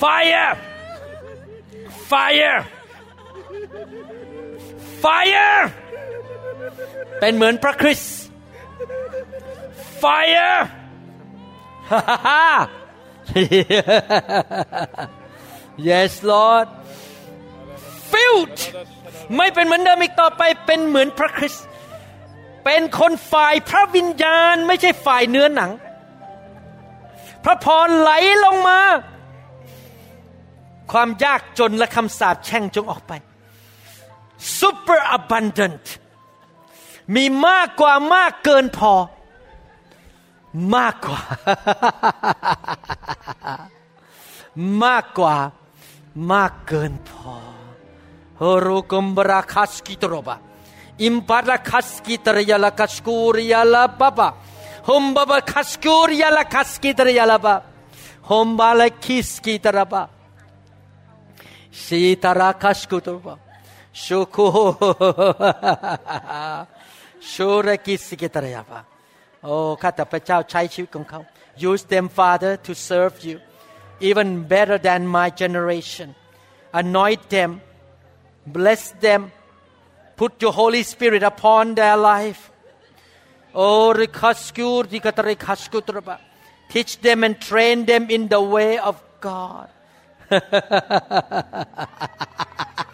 [0.00, 0.52] fire
[2.10, 2.58] fire
[5.02, 5.60] fire
[7.20, 8.16] เป็นเหมือนพระคริสต์
[10.02, 10.58] fire
[15.88, 16.68] yes Lord
[18.10, 18.58] filled
[19.36, 21.64] ไม่เป็นเหมือนเดิมอีกต่อไปเป็นเหมือนพระคริสต์
[22.64, 25.70] เป็นคนฝ่ายพระวิญญาณไม่ใช่ฝ่ายเนื้อหนัง
[27.44, 28.10] พระพรไหล
[28.44, 28.80] ลงมา
[30.92, 33.12] ความยากจนและคำสาปแช่งจงออกไป
[34.60, 35.84] super abundant
[37.14, 38.94] มีมากกว่ามากเกินพอ
[40.74, 41.20] มากกว่า
[44.84, 45.36] มากกว่า
[46.32, 47.34] มากเกินพอ
[48.38, 50.36] โฮโรกมบราคัสกิตโรบะ
[51.02, 54.28] อิมปาราคัสกิตรยาลาคัสกูริยาลาปะปะ
[54.90, 57.54] ฮมบะบะคัสกูริยาลาคัสกิตรยาลาปะ
[58.30, 60.02] ฮมบาลาคิสกิตระบะ
[61.84, 63.34] สีตาราคัสกุตรบะ
[63.91, 64.45] baba kaskur
[67.65, 68.85] yala kaskitar yalaba hum bala kiskitaraba sitara kaskuturba shuku shura kiskitarayaba
[69.43, 71.19] โอ้ข้าแต่พระเจ้าใช้ชีวิตของเขา
[71.69, 73.37] use them Father to serve you
[74.09, 76.07] even better than my generation
[76.81, 77.51] anoint them
[78.57, 79.21] bless them
[80.19, 82.41] put your Holy Spirit upon their life
[83.63, 86.15] oh rikaskur dikatarikaskutraba
[86.73, 89.67] teach them and train them in the way of God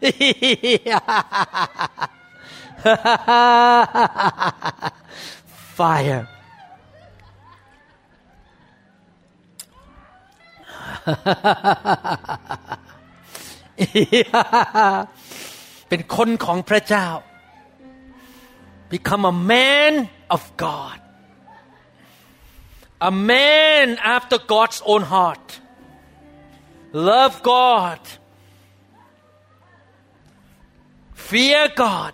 [5.77, 6.23] fire
[15.89, 17.07] เป็นคนของพระเจ้า
[18.93, 19.93] become a man
[20.35, 20.97] of God
[23.09, 25.47] a man after God's own heart
[27.11, 28.01] love God
[31.28, 32.12] Fear God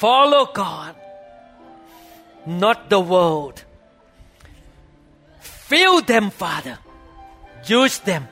[0.00, 0.94] follow God
[2.62, 3.56] not the world
[5.68, 6.76] fill them Father
[7.78, 8.24] use them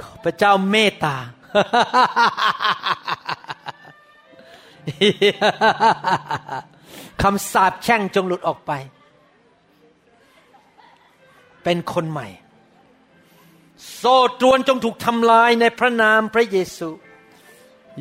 [0.00, 1.16] ขอพระเจ้าเมตตา
[7.22, 8.72] คำสาปแช่งจงหลุดออกไป
[11.64, 12.28] เป็นคนใหม่
[13.96, 16.88] โซ่ตรวนจงถูกทำลายในพระนามพระเยซู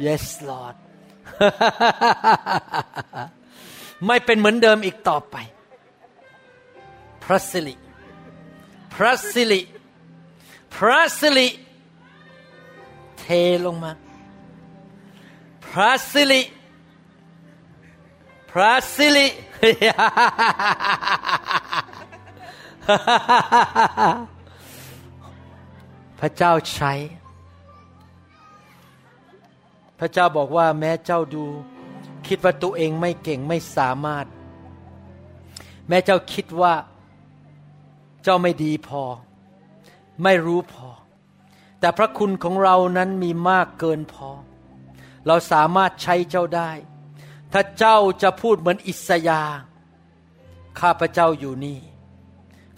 [0.06, 0.76] yes Lord
[4.08, 5.36] ไม่เป็นเหมือนเดิมอีกต่อไป
[7.24, 7.76] พระสิริ
[8.94, 9.62] พระสิริ
[10.76, 11.48] พระสิริ
[13.20, 13.26] เท
[13.66, 13.92] ลงมา
[15.66, 16.42] พระสิริ
[18.52, 19.28] พระสิริ
[26.20, 26.94] พระเจ้าใช้
[30.00, 31.46] พระเจ้าบอกว่าแม้เจ้าดู
[32.28, 34.26] คิดว่าตัวเองไม่เก่งไม่สามารถ
[35.88, 36.74] แม้เจ้าคิดว่า
[38.24, 39.04] เจ้าไม่ดีพอ
[40.24, 40.90] ไม่รู้พอ
[41.80, 44.30] แต่พระคุณของเรานั้นมีมากเกินพอ
[45.28, 46.72] เราสามารถใช้เจ้าได้
[47.52, 49.42] ถ้าเจ้าจะพูดเหมือนอิสยา
[50.80, 51.80] ข้าพระเจ้าอยู่นี่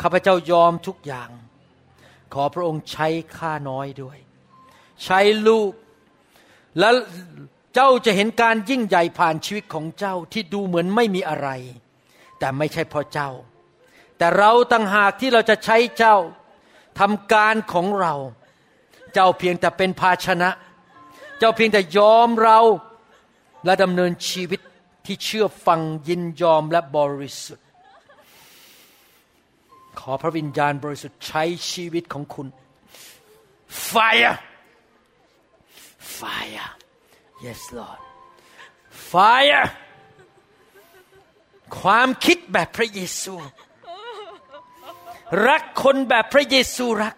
[0.01, 1.29] ข้าพระเจ้ายอมทุกอย่าง
[2.33, 3.07] ขอพระองค์ใช้
[3.37, 4.17] ข้าน้อยด้วย
[5.03, 5.71] ใช้ลูก
[6.79, 6.93] แล้ว
[7.73, 11.49] เจ้าจะเห็นการยิ่งใหญ่ผ่านชีวิตของเจ้าที่ดูเหมือนไม่มีอะไร
[12.39, 13.29] แต่ไม่ใช่เพราะเจ้า
[14.17, 16.15] แต่เราต่างหากที่เราจะใช้เจ้า
[16.99, 18.13] ทำการของเรา
[19.13, 20.49] เจ้าเพียงแต่เป็นภาชนะ
[21.39, 22.59] เจ้าเพียงแต่ยอมเรา
[23.65, 24.59] และดำเนินชีวิต
[25.05, 27.65] ที่เชื่อฟังยินยอมและบริสุทธิ์
[29.99, 32.47] ขอพระวิญญาณบริสุทธิ์ใช้ชีวิตของคุณ
[33.89, 34.35] fire
[36.17, 36.69] fire
[37.45, 37.99] yes Lord
[39.11, 39.65] fire
[41.79, 43.35] ความคิดแบบพระเยซู
[45.47, 47.15] รักคนแบบพระเยซูรัก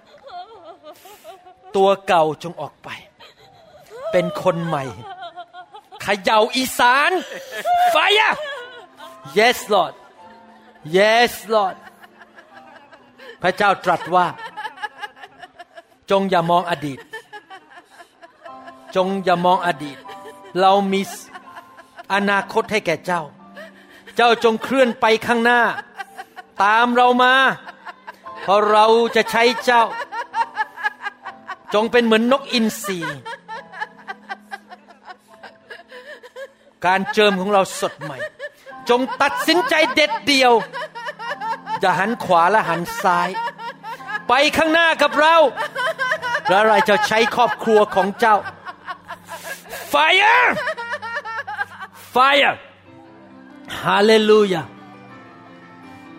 [1.76, 2.90] ตัวเก่าจงออกไป
[4.12, 4.86] เป็นคนใหม่
[6.06, 7.12] ขย่าอีสาน
[7.94, 8.34] fire
[9.38, 9.94] yes Lord
[10.98, 11.78] yes Lord
[13.42, 14.28] พระเจ้าตรัสว่า
[16.12, 17.00] จงอย่ามองอดีต
[18.96, 19.98] จงอย่ามองอดีต
[20.60, 21.02] เรามี
[22.14, 23.22] อนาคตให้แก่เจ้า
[24.16, 25.62] เจ้าจงเคลื่อนไปข้างหน้า
[26.64, 27.34] ตามเรามา
[28.42, 28.86] เพราะเรา
[29.16, 29.84] จะใช้เจ้า
[31.74, 33.00] จงเป็นเหมือนนกอินทรี
[36.86, 38.18] การเจิมของเราสดใหม่
[38.90, 40.54] จงตัดสินใจเด็ดเดียว
[41.84, 43.30] จะหันขวาและหันซ้าย
[44.28, 45.36] ไปข้างหน้ากับเรา
[46.50, 48.36] แล้วเราจะใช้ครอบครัวของเจ้า
[49.94, 50.40] Fire
[52.16, 52.56] Fire
[53.86, 54.66] Hallelujah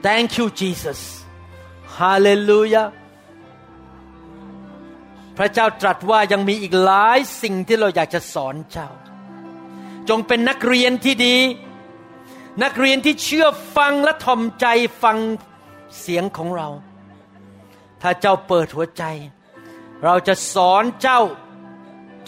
[0.07, 1.01] Thank you Jesus
[1.99, 2.89] Hallelujah
[5.37, 8.89] พระเจ้าตรัสว่ายังมีอีกหลายสิ่งที่เราอยากจะสอนเจ้า
[10.09, 11.37] จงเป็นนักเรียนที่ดี
[12.63, 13.47] นักเรียนที่เชื่อ
[13.77, 14.67] ฟังและถ่อมใจ
[15.03, 15.17] ฟัง
[16.01, 16.69] เสียงของเรา
[18.03, 19.05] ถ้าเจ้าเปิดหัวใจ
[20.05, 21.21] เราจะสอนเจ้า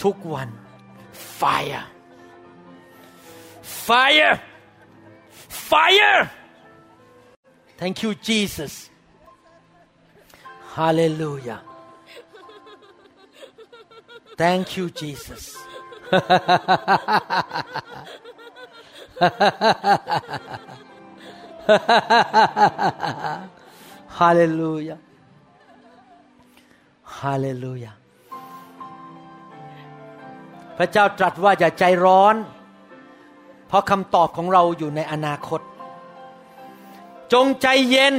[0.03, 0.49] ทุกวัน
[1.41, 1.85] fire.
[3.63, 4.41] Fire.
[5.31, 6.31] Fire.
[7.79, 8.91] Thank you Jesus.
[10.75, 11.61] Hallelujah.
[14.37, 15.57] Thank you Jesus.
[27.19, 28.02] ฮา
[30.83, 32.37] ระเจ้าตรัสว่าอย่าใจร้อน
[33.67, 35.61] เพราะคำตอบของเราอยู่ในอนาคต
[37.33, 38.15] จงใจเย็น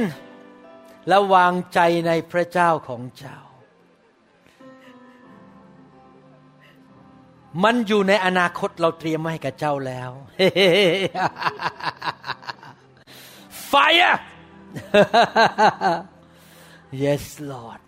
[1.08, 3.38] และวางใจในพระเจ้าของเจ้า
[7.64, 10.10] มันอยู่ในอนาคตเราเตรียมมาให้กับเจ้าแล้ว
[13.70, 14.16] Fire
[17.02, 17.83] Yes Lord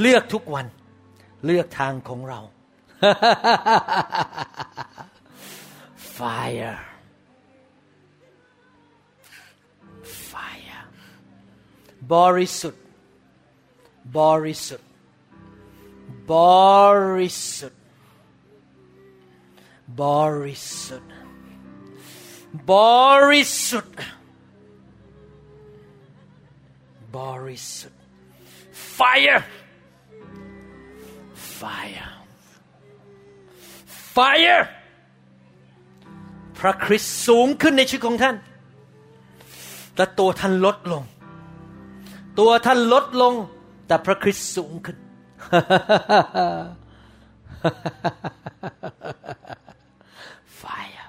[0.00, 0.66] เลือกทุกวัน
[1.44, 2.40] เลือกทางของเรา
[6.16, 6.78] Fire
[10.30, 10.82] Fire
[12.12, 12.82] บริสุทธิ์
[14.18, 14.88] บริสุทธิ์
[16.32, 16.34] บ
[17.16, 17.82] ริสุทธิ์
[20.00, 20.04] บ
[20.44, 21.12] ริสุทธิ์
[22.70, 22.72] บ
[23.30, 23.98] ริสุทธิ์
[27.16, 28.00] บริสุทธิ์
[28.98, 29.40] Fire
[31.60, 32.08] Fire
[34.14, 34.62] Fire
[36.58, 38.36] พระคริสต์สูงขึ้นในชีวิตของท่าน
[39.96, 41.02] และตัวท่านลดลง
[42.38, 43.34] ตัวท่านลดลง
[43.86, 44.96] แต่พระคริสต์สูงขึ้น
[50.62, 51.08] Fire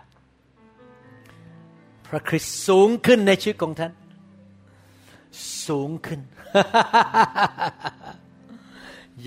[2.07, 3.93] พระคริสต์สูงขึ้นในชีวิตของท่าน
[5.67, 6.19] สูงขึ้น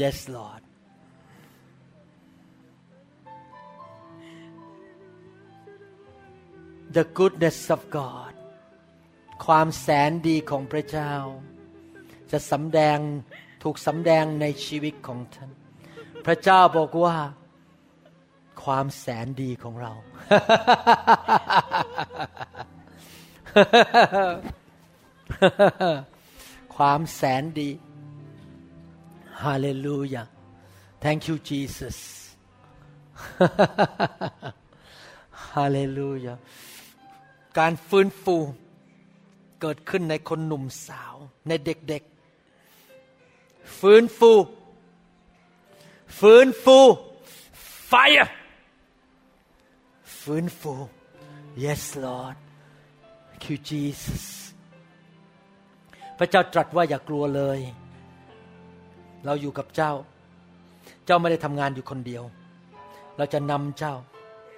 [0.01, 0.62] Yes Lord
[6.97, 8.33] The goodness of God
[9.45, 11.13] ความแสนดีของพระเจ้า
[12.31, 12.99] จะสำแดง
[13.63, 15.51] ถูกสำแดงในชีวิตของท่าน
[16.27, 17.17] พระเจ้าบอกว่า
[18.65, 19.93] ความแสนดีของเรา
[26.77, 27.71] ความแสนดี
[29.45, 30.23] ฮาเลลูยา
[31.03, 31.99] thank you Jesus
[35.55, 36.35] ฮาเลลูยา
[37.59, 38.37] การฟื้นฟู
[39.61, 41.15] เกิดขึ้นในคนหนุ่มสาว
[41.49, 44.33] ในเด็กๆ ฟื้นฟู
[46.21, 46.79] ฟื้นฟู
[47.91, 48.29] fire
[50.21, 50.75] ฟื้นฟู
[51.65, 52.37] yes Lord
[53.29, 54.25] thank you Jesus
[56.19, 57.59] พระเจ้าตรัสว่าอย่ากลัวเลย
[59.25, 59.93] เราอยู่กับเจ้า
[61.07, 62.25] เจ้าไม่ได้ทำงานอยู่คนเดียว
[63.17, 63.95] เราจะนำเจ้า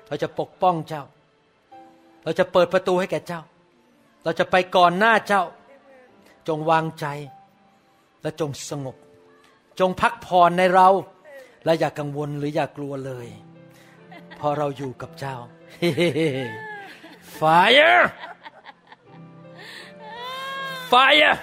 [0.08, 1.04] เราจะปกป้องเจ้า
[2.24, 3.40] เราจะเปิดประตูให้แก่เจ้า
[4.24, 5.42] เราจะไปก่อนหน้าเจ้า
[6.48, 7.06] จงวางใจ
[8.22, 8.96] และจงสงบ
[9.80, 10.88] จงพักผ่อนในเรา
[11.64, 13.28] และอย่ากกังวลหรืออย่ากลัวเลย
[14.36, 15.36] เพราะเราอยู่กับเจ้า
[17.40, 18.02] Fire
[20.90, 21.36] Fire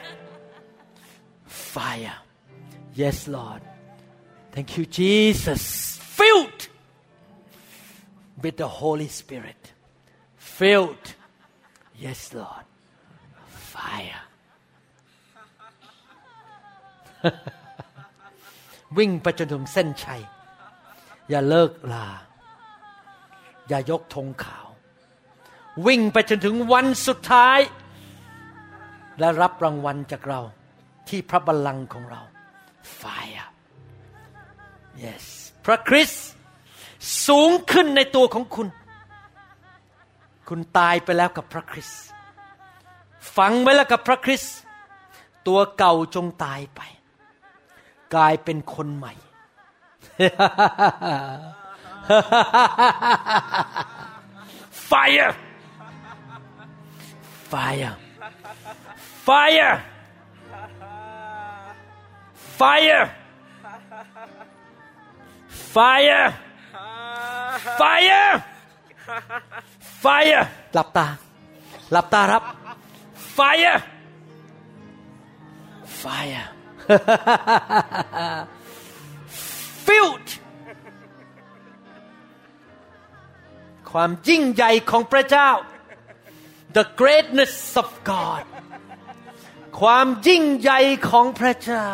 [1.73, 2.17] Fire
[3.01, 3.61] Yes Lord
[4.53, 5.63] Thank you Jesus
[6.17, 6.61] Filled
[8.43, 9.61] with the Holy Spirit
[10.57, 11.05] Filled
[12.03, 12.65] Yes Lord
[13.73, 14.23] Fire
[18.97, 20.21] วิ่งไปจนถึงเส้นชัย
[21.29, 22.07] อย่าเลิกลา
[23.67, 24.67] อย่ายกธงขาว
[25.87, 27.59] วิ่งไปจนถึงวันสุดท้าย
[29.19, 30.41] และรับรางวัลจากเรา
[31.09, 32.21] ที่พระบัลลังก์ของเรา
[32.99, 33.47] Fire
[35.03, 35.25] yes
[35.65, 36.27] พระคริสต์
[37.27, 38.67] สูงขึ้นในตัวของคุณ
[40.53, 42.03] คุณตายไปแล้วกับพระคริสต์
[43.35, 44.57] ฝังไว้แล้วกับพระคริสต์
[45.47, 46.81] ตัวเก่าจงตายไป
[48.15, 49.13] กลายเป็นคนใหม่
[54.89, 55.31] Fire
[57.51, 57.93] Fire
[59.27, 59.75] Fire
[62.59, 63.05] Fire
[65.75, 66.29] Fire
[67.79, 68.33] Fire
[70.03, 70.41] Fire
[70.73, 71.07] หลับตา
[71.91, 72.43] หลับตาครับ
[73.37, 73.77] Fire
[76.01, 76.45] Fire
[79.85, 80.29] Filled
[83.91, 85.49] ความยิ่งใหญ่ของพระเจ้า
[86.77, 88.43] the greatness of God
[89.79, 90.79] ความยิ่งใหญ่
[91.09, 91.89] ของพระเจ้า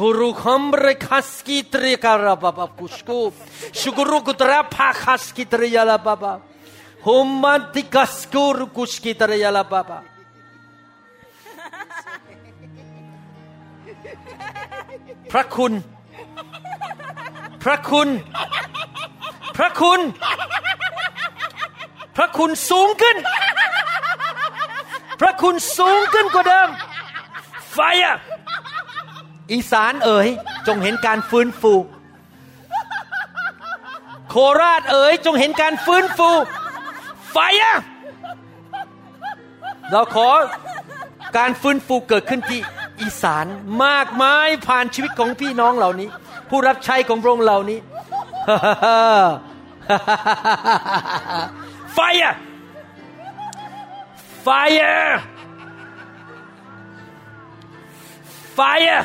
[0.00, 3.20] ฮูรุคัมเรคัสกิตริการาบาบกุสกู
[3.80, 6.32] ชุกรุกุตระพาคัสกิตริยาลาบาบา
[7.06, 9.98] ฮุมมันติกัสกูรุกุสกิตริยาลาบาบา
[15.32, 15.72] พระคุณ
[17.62, 18.08] พระคุณ
[19.56, 20.00] พระคุณ
[22.16, 23.16] พระคุณสูงขึ้น
[25.20, 26.68] พระคุณสูงขึ้นกว่าเดิม
[27.72, 28.16] ไฟอะ
[29.52, 30.28] อีสานเอ๋ย
[30.66, 31.74] จงเห็นการฟื้นฟู
[34.30, 36.30] โคราชเอ๋ยจงเห็นการฟื้นฟู
[37.32, 37.76] ไฟอะ
[39.90, 40.28] เราขอ
[41.36, 42.60] การฟื้นฟูเกิดขึ้นที่
[43.00, 43.46] อีสาน
[43.84, 46.08] มากมายผ่านชีวิตของพี่น้องเหล่านี้
[46.48, 47.78] ผู้รับใช้ของพระองค์เหล่านี้
[51.96, 52.34] Fire!
[54.46, 55.22] Fire!
[58.58, 59.02] Fire!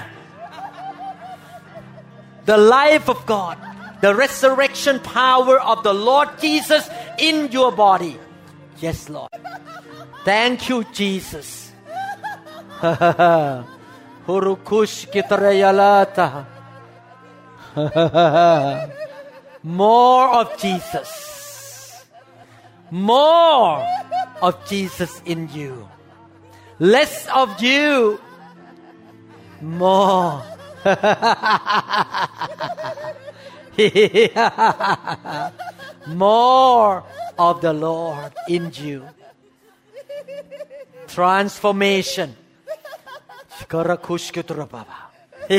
[2.49, 3.57] The life of God,
[4.01, 6.87] the resurrection power of the Lord Jesus
[7.17, 8.19] in your body.
[8.79, 9.31] Yes, Lord.
[10.23, 11.71] Thank you, Jesus.
[19.63, 22.05] More of Jesus.
[22.91, 23.85] More
[24.41, 25.87] of Jesus in you.
[26.79, 28.19] Less of you.
[29.61, 30.43] More.
[36.07, 37.03] More
[37.37, 39.07] of the Lord in you.
[41.07, 42.35] Transformation.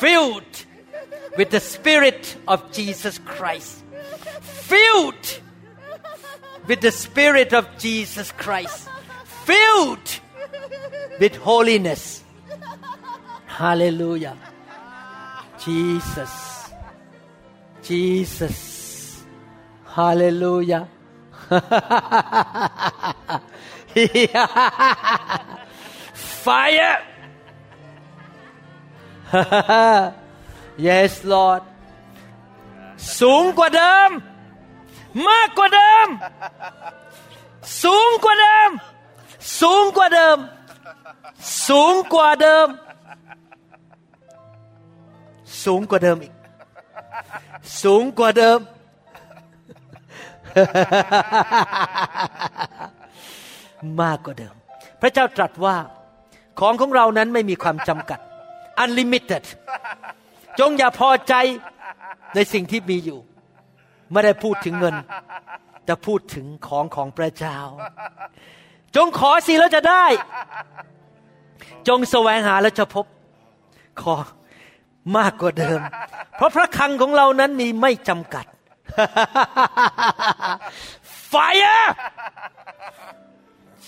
[0.00, 0.64] Filled
[1.36, 3.84] with the Spirit of Jesus Christ.
[4.40, 5.40] Filled
[6.66, 8.88] with the Spirit of Jesus Christ.
[9.44, 10.20] Filled
[11.18, 12.24] with holiness.
[13.60, 14.36] Hallelujah.
[15.58, 16.32] Jesus.
[17.82, 19.22] Jesus.
[19.84, 20.88] Hallelujah.
[26.44, 26.96] Fire.
[30.78, 31.62] yes, Lord.
[33.18, 34.10] สูงกว่าเดิม
[35.28, 36.08] มากกว่าเดิม
[37.82, 38.70] สูงกว่าเดิม
[39.60, 40.38] สูงกว่าเดิม
[41.66, 42.68] สูงกว่าเดิม
[45.64, 46.34] สูงกว่าเดิมอีก
[47.82, 48.58] สูงกว่าเดิม
[54.00, 54.54] มากกว่าเดิม
[55.00, 55.76] พระเจ้าตรัสว่า
[56.60, 58.20] ของของเรานั้นไม่มีความจำกัด
[58.82, 59.44] unlimited
[60.60, 61.34] จงอย่าพอใจ
[62.34, 63.18] ในสิ่งที่มีอยู่
[64.12, 64.94] ไม่ได้พูดถึงเงิน
[65.88, 67.58] จะพูดถึงของของพระเจ้า
[68.96, 70.04] จงขอสิแล้วจะได้
[71.88, 73.06] จงแสวงหาแล้วจะพบ
[74.02, 74.14] ขอ
[75.16, 75.80] มากกว่าเดิม
[76.36, 78.46] เพราะพระคังของเรานั้นมีไม่จำกัด
[81.32, 81.82] fire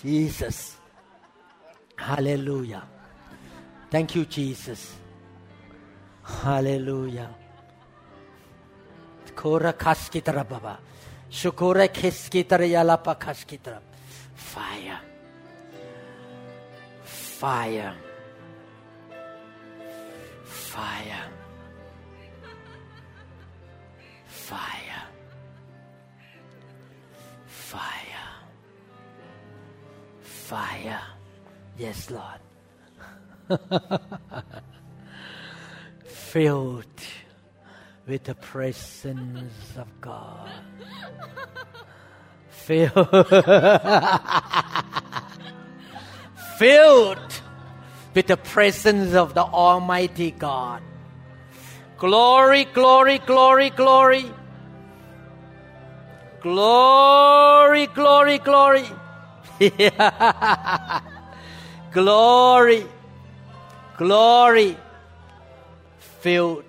[0.00, 0.58] Jesus
[2.06, 2.84] Hallelujah
[3.92, 4.82] Thank you Jesus
[6.42, 7.30] Hallelujah
[9.36, 10.74] โคระคัสกิตระบา
[11.38, 13.80] ชุโคระเคสกิตระยาลาปะคัสกิตระ
[14.50, 14.98] fire
[17.38, 17.92] fire
[20.72, 21.28] Fire.
[24.24, 25.04] Fire.
[27.44, 28.28] Fire.
[30.22, 31.02] Fire.
[31.76, 32.40] Yes Lord.
[36.06, 36.86] Filled
[38.06, 40.48] with the presence of God.
[42.48, 43.08] Filled.
[46.56, 47.41] Filled
[48.14, 50.82] with the presence of the Almighty God
[52.02, 54.24] Glory, glory, glory, glory.
[56.40, 58.86] Glory, glory, glory.
[61.92, 62.86] glory,
[63.96, 64.76] glory.
[66.22, 66.64] Filled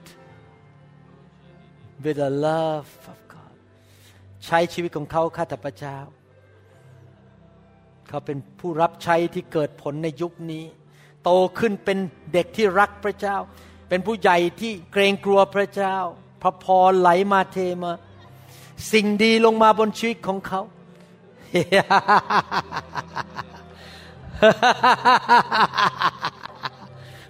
[2.04, 3.56] with the love of God.
[4.46, 5.98] ใช้ชีวิตของเขาข้าแต่พระเจ้า
[8.08, 10.66] เขาเป็นผู้รับใช้ที่เกิดผลในยุคนี้
[11.24, 11.98] โตขึ้นเป็น
[12.34, 13.38] เด็กที่รักพระเจ้า
[13.90, 15.98] เป็นผู้ใหญ่ที่เกรงกลัวพระเจ้า
[16.42, 17.92] พระพรไหลมาเทมา
[18.92, 20.62] สิ่งดีลงมาบนชีวิตของเขา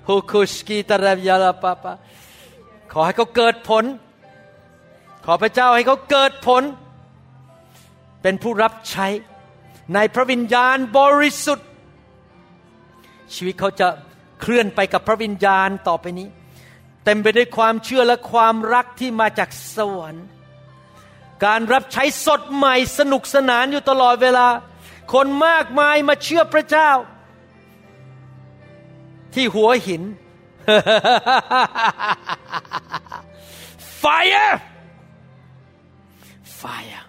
[0.07, 1.93] ฮูคุสกีตารยาลาปาปา
[2.91, 3.83] ขอให้เขาเกิดผล
[5.25, 6.63] ขอพระเจ้าให้เขาเกิดผล
[8.21, 9.07] เป็นผู้รับใช้
[9.93, 11.69] ในพระวิญญาณบริสุทธิ์
[13.35, 13.87] ชีวิตเขาจะ
[14.41, 16.27] เคลื่อนไปกับพระวิญญาณต่อไปนี้
[17.05, 20.25] เต็มไปด้วยความเชื่อและความรักที่มาจากสวรรค์
[21.45, 24.47] การรับใช้สดใหม่สนุกสนานอยู่ตลอดเวลา
[25.13, 26.89] คนมากมายมาเชื่อพระเจ้า
[29.33, 30.03] ที่หัวหิน
[34.03, 34.61] Fire!
[36.43, 37.03] Fire.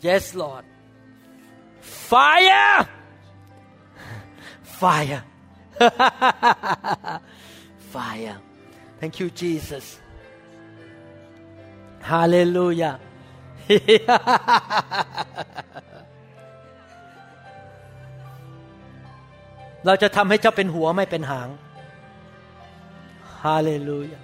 [0.00, 0.64] Yes, Lord.
[1.80, 2.88] Fire!
[4.62, 5.22] Fire.
[7.92, 8.38] Fire.
[9.00, 9.98] Thank you, Jesus.
[12.00, 12.94] Hallelujah.
[19.86, 21.48] เราจะทำให้เจ้าเป็นหัวไม่เป็นหาง
[23.42, 24.20] ฮาเลลูยา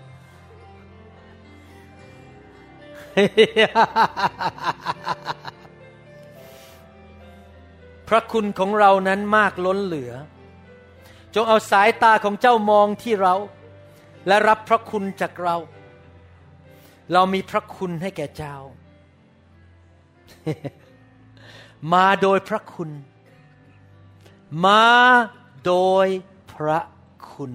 [8.09, 10.13] พระคุณของเรานั้นมากล้นเหลือ
[11.35, 13.35] จงเอาสายตาของเจ้ามองที่เรา
[14.27, 15.57] และรับพระคุณจากเรา
[17.13, 18.57] เรามีพระคุณให้แก่เจ้า
[21.93, 22.91] มาโดยพระคุณ
[24.67, 24.85] มา
[25.67, 25.75] โด
[26.05, 26.09] ย
[26.53, 26.81] พระ
[27.33, 27.53] คุณ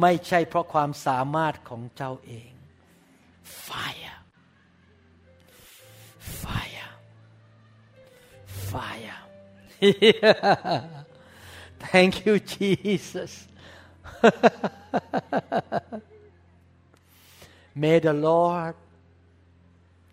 [0.00, 2.50] ไม่ใช่เพราะความสามารถของเจ้าเอง
[3.66, 4.16] fire
[6.42, 6.90] fire
[8.70, 9.18] fire
[11.78, 13.48] thank you Jesus
[17.74, 18.74] may the Lord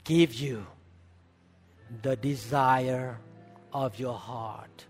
[0.03, 0.65] give you
[2.01, 3.17] the desire
[3.73, 4.85] of your heart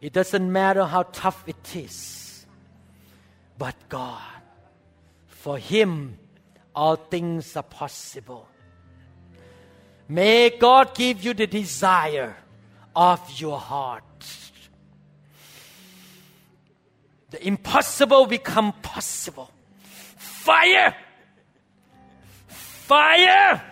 [0.00, 2.46] it doesn't matter how tough it is
[3.56, 4.20] but God
[5.26, 6.18] for Him
[6.74, 8.48] all things are possible.
[10.08, 12.36] May God give you the desire
[12.94, 14.02] of your heart.
[17.34, 19.50] The impossible become possible.
[20.16, 20.94] Fire!
[22.46, 23.62] Fire!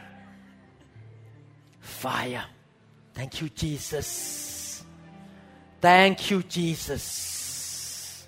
[1.80, 2.44] Fire.
[3.14, 4.84] Thank you, Jesus.
[5.80, 8.26] Thank you, Jesus.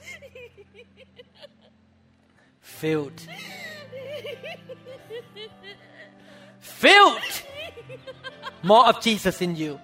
[2.61, 3.21] Filled
[6.85, 7.43] filled.
[8.63, 9.81] More of Jesus in you.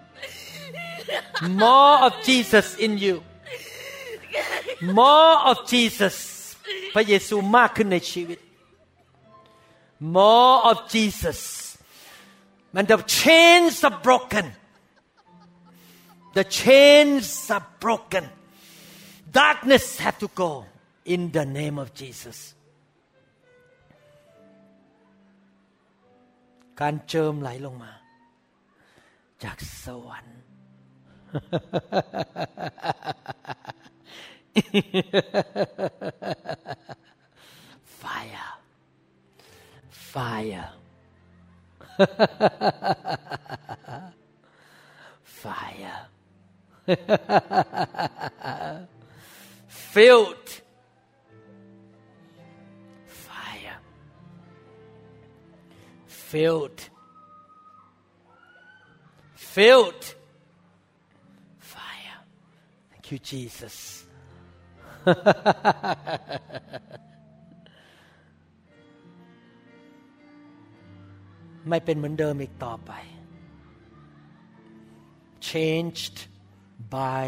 [1.42, 3.22] More of Jesus in you
[4.99, 6.15] More of Jesus
[6.95, 8.39] พระเยซูมากขึ้นในชีวิต
[10.17, 11.39] More of Jesus
[12.77, 14.45] and the chains are broken
[16.37, 18.25] the chains are broken
[19.41, 20.51] darkness have to go
[21.13, 22.37] in the name of Jesus
[26.81, 27.91] การเจิมไหลลงมา
[29.43, 30.39] จากสวรรค์
[37.84, 38.58] fire
[39.90, 40.70] fire
[45.22, 46.08] fire
[49.68, 50.62] filled
[56.30, 56.90] filled.
[59.34, 60.14] Filled.
[61.58, 62.18] Fire.
[62.92, 64.06] Thank you, Jesus.
[71.69, 72.91] ไม่เป็นเหมือนเดิมอีกต่อไป
[75.49, 76.17] changed
[76.97, 77.25] by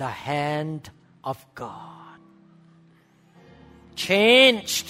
[0.00, 0.82] the hand
[1.30, 2.18] of God
[4.06, 4.88] changed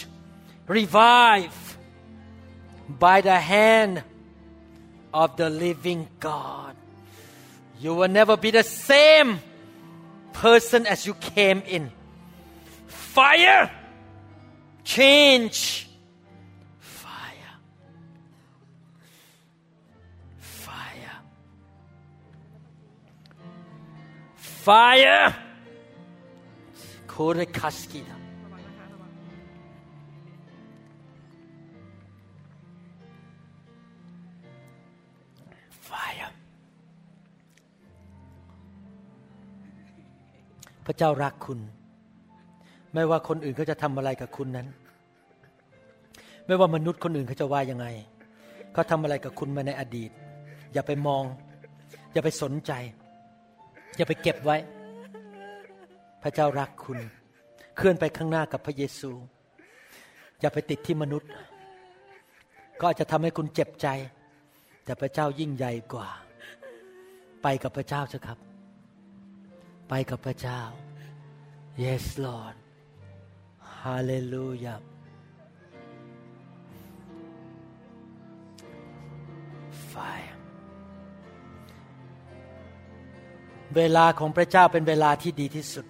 [0.68, 1.68] revived
[2.88, 4.02] by the hand
[5.12, 6.76] of the living God.
[7.80, 9.40] You will never be the same
[10.34, 11.91] person as you came in.
[12.88, 13.71] Fire!
[14.84, 15.88] Change!
[16.79, 17.53] Fire!
[20.39, 21.17] Fire!
[24.36, 25.36] Fire!
[27.07, 28.22] Kore kaskida.
[40.86, 41.59] พระเจ้ารักคุณ
[42.93, 44.67] ไม่ว่าคนอื่นเขาจะทำอะไรกับคุณนั้น
[46.45, 47.88] ไม่ว่ามนุษย์คนอื่นเขาจะว่ายังไง
[48.73, 50.11] เขาทำอะไรกับคุณมาในอดีต
[50.73, 51.23] อย่าไปมอง
[52.13, 52.71] อย่าไปสนใจ
[53.97, 54.57] อย่าไปเก็บไว้
[56.23, 56.99] พระเจ้ารักคุณ
[57.77, 59.11] เคลื่อนไปข้างหน้ากับพระเยซู
[60.39, 61.29] อย่าไปติดที่มนุษย์
[62.79, 63.88] ก็อาจจะทำให้คุณเจ็บใจ
[64.86, 66.07] แต่พระเจ้ายิ่งใหญ่กว่า
[67.43, 68.39] ไปกับพระเจ้าเถอะครับ
[69.95, 70.61] ไปกับพระเจ้า
[71.83, 72.55] yes Lord
[73.81, 74.79] hallelujah
[79.91, 80.35] fire
[83.75, 85.87] เวลาของพระเจ้าเป็นเวลาที่ดีที่สุด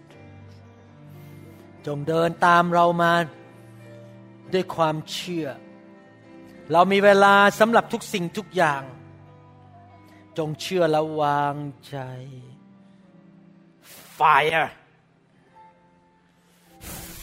[1.86, 3.14] จงเดินตามเรามา
[4.54, 5.47] ด้วยความเชื่อ
[6.72, 8.82] เรามีเวลาสำหรับทุกสิ่งทุกอย่าง
[10.38, 11.56] จงเชื่อและวาง
[11.89, 11.99] ใจ
[14.20, 14.70] fire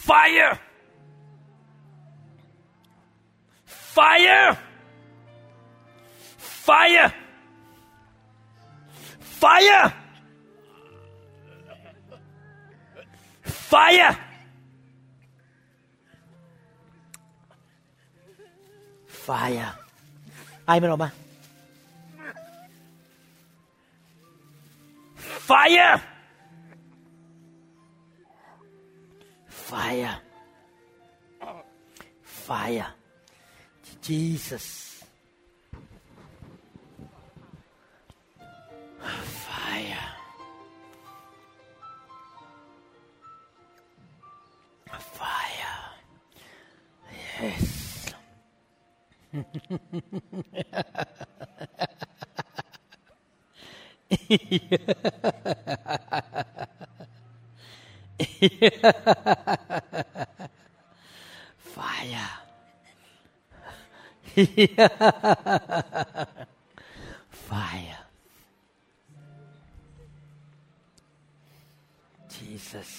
[0.07, 0.51] fire
[3.65, 4.57] fire
[6.67, 7.11] fire
[9.41, 9.93] fire
[13.71, 14.11] fire
[19.25, 19.69] fire
[20.65, 21.09] ไอมันออกมา
[25.49, 25.93] fire
[29.71, 30.19] fire.
[32.21, 32.93] Fire.
[34.01, 35.05] Jesus.
[38.99, 39.97] Fire.
[44.99, 45.77] Fire.
[47.41, 48.13] Yes
[61.75, 62.29] fire
[67.47, 67.99] fire
[72.33, 72.91] Jesus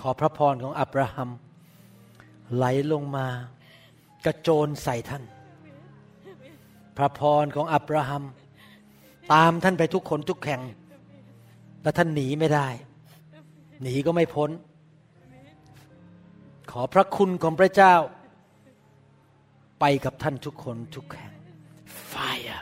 [0.00, 1.30] ขอพระพรของอับราฮัม
[2.54, 3.26] ไหลลงมา
[4.24, 5.24] กระโจนใส่ท่าน
[6.96, 8.24] พระพรของอับราฮัม
[9.32, 10.62] ตามท่านไปทุกคนทุกแห่ง
[11.82, 12.68] และท่านหนีไม่ได้
[13.82, 14.50] หนีก็ไม่พ้น
[16.70, 17.94] ขอพระคุณของพระเจ้า
[19.80, 21.32] ไปกับท่านทุกคนทุกแห่ง
[22.12, 22.60] Fire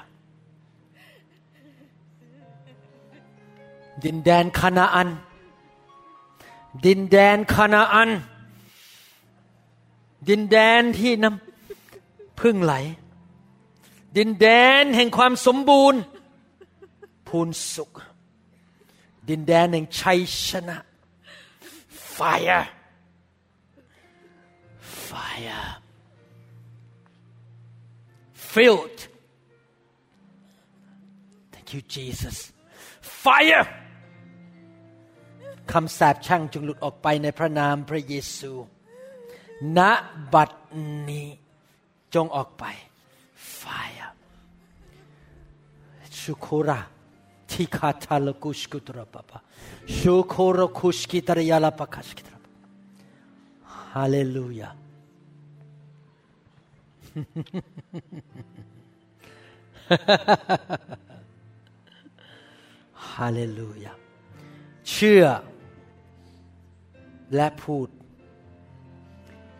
[4.04, 5.08] ดินแดนคานาอัน
[6.86, 8.10] ดินแดนคานาอัน
[10.28, 12.74] ดินแดนที่น้ำพึ่งไหล
[14.16, 14.46] ดินแด
[14.82, 16.00] นแห่งความสมบูรณ์
[17.28, 17.90] พูนสุข
[19.28, 20.76] ดินแดนแห่งชัยชนะ
[22.16, 22.64] fire
[25.08, 25.66] fire
[28.52, 28.98] filled
[31.52, 32.38] thank you Jesus
[33.22, 33.64] fire
[35.72, 38.52] คำสาปแช่งจงหลุดออกไปในพระนามพระเยซู
[39.78, 39.80] ณ
[40.34, 40.50] บัด
[41.08, 41.28] นี้
[42.14, 42.64] จงออกไป
[43.61, 44.09] fire
[46.19, 46.79] ชูโครา
[47.51, 49.39] ทิคาทาลกุชกุตระปะปะ
[49.97, 52.51] ชูโครคุชกิตระยาลาปะคัชกิตระปะ
[53.91, 54.69] ฮาเลลูยา
[63.11, 63.93] ฮาเลลูยา
[64.91, 65.25] เชื่อ
[67.35, 67.89] และพูด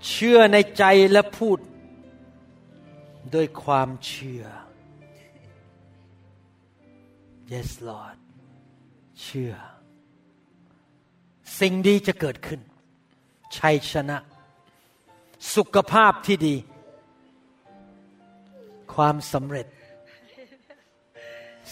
[0.09, 1.59] เชื่อในใจและพูด
[3.34, 4.44] ด้วยความเชื่อ
[7.53, 8.18] yes Lord
[9.22, 9.54] เชื่อ
[11.58, 12.61] สิ่งดีจะเกิดขึ้น
[13.57, 14.18] ชัยชนะ
[15.54, 16.57] สุขภาพที่ดี
[18.94, 19.66] ความสำเร็จ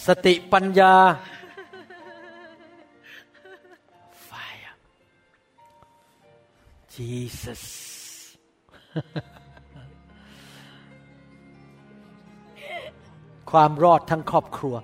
[0.05, 0.95] สติปัญญา
[4.27, 4.73] fire
[6.93, 7.63] Jesus
[13.51, 14.75] ความรอดทั้งครอบครัว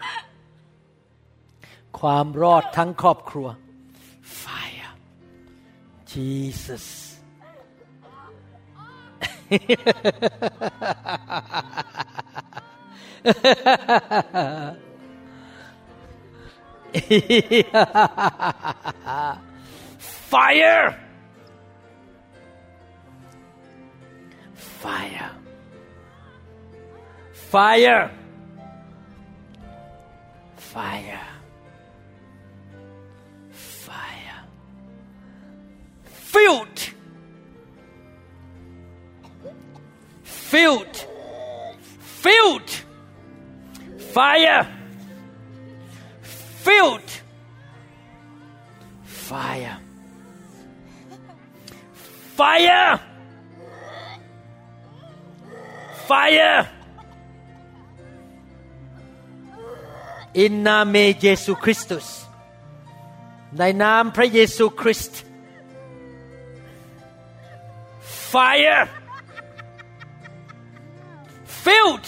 [1.99, 3.47] ความรอดทั้งครอบครัว
[4.43, 4.91] fire
[6.11, 6.85] Jesus
[20.31, 20.85] fire
[24.81, 25.29] fire
[27.51, 28.26] fire
[30.73, 31.21] fire.
[33.51, 34.39] Fire.
[36.05, 36.79] Filled
[40.23, 40.97] filled
[41.99, 42.71] filled
[44.13, 44.67] fire.
[46.21, 47.11] Filled
[49.03, 49.79] fire.
[52.35, 52.99] Fire.
[56.07, 56.76] Fire
[60.43, 62.07] in นามเยซูคริสตุส
[63.57, 65.19] ในนามพระเยซูคริสต์
[68.31, 68.83] fire
[71.63, 72.07] filled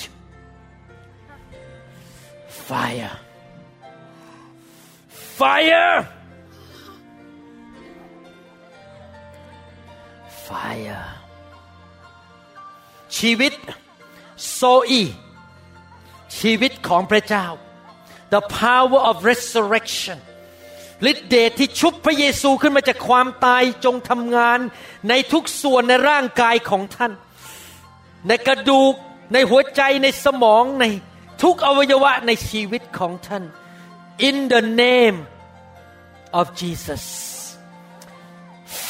[2.68, 3.14] fire
[5.40, 5.98] fire
[10.48, 11.04] fire
[13.18, 13.54] ชีวิต
[14.54, 15.04] โซอี
[16.40, 17.46] ชีวิตของพระเจ้า
[18.34, 20.18] the power of resurrection
[21.12, 24.60] ฤทธิเดชที่ชุบพระเยซูขึ้นมาจากความตายจงทำงาน
[25.10, 27.12] ในทุกส่วนในร่างกายของท่าน
[28.28, 28.94] ในกระดูก
[29.34, 30.86] ในหัวใจในสมองใน
[31.44, 33.44] ทุกอวัยวะในชีวิตของท่าน
[34.28, 35.18] in the name
[36.40, 37.04] of Jesus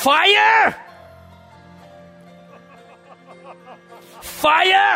[0.04, 0.66] fire
[4.42, 4.96] fire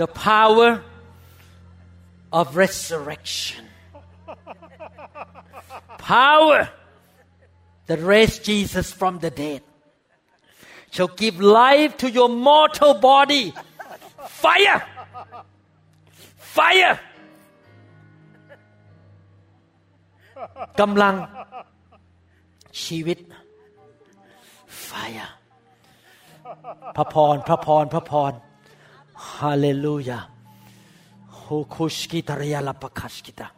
[0.00, 0.82] the power
[2.32, 3.64] of resurrection.
[5.98, 6.68] Power
[7.86, 9.62] that raised Jesus from the dead
[10.90, 13.54] shall give life to your mortal body.
[14.26, 14.82] Fire!
[16.36, 17.00] Fire!
[20.80, 21.14] กำลัง
[22.84, 23.18] ชีวิต
[24.88, 25.28] Fire
[26.96, 28.32] พระพรพระพรพระพร
[29.29, 30.19] ฮาเลลูยา
[31.51, 33.49] Hokushkita Riala Pakashkita.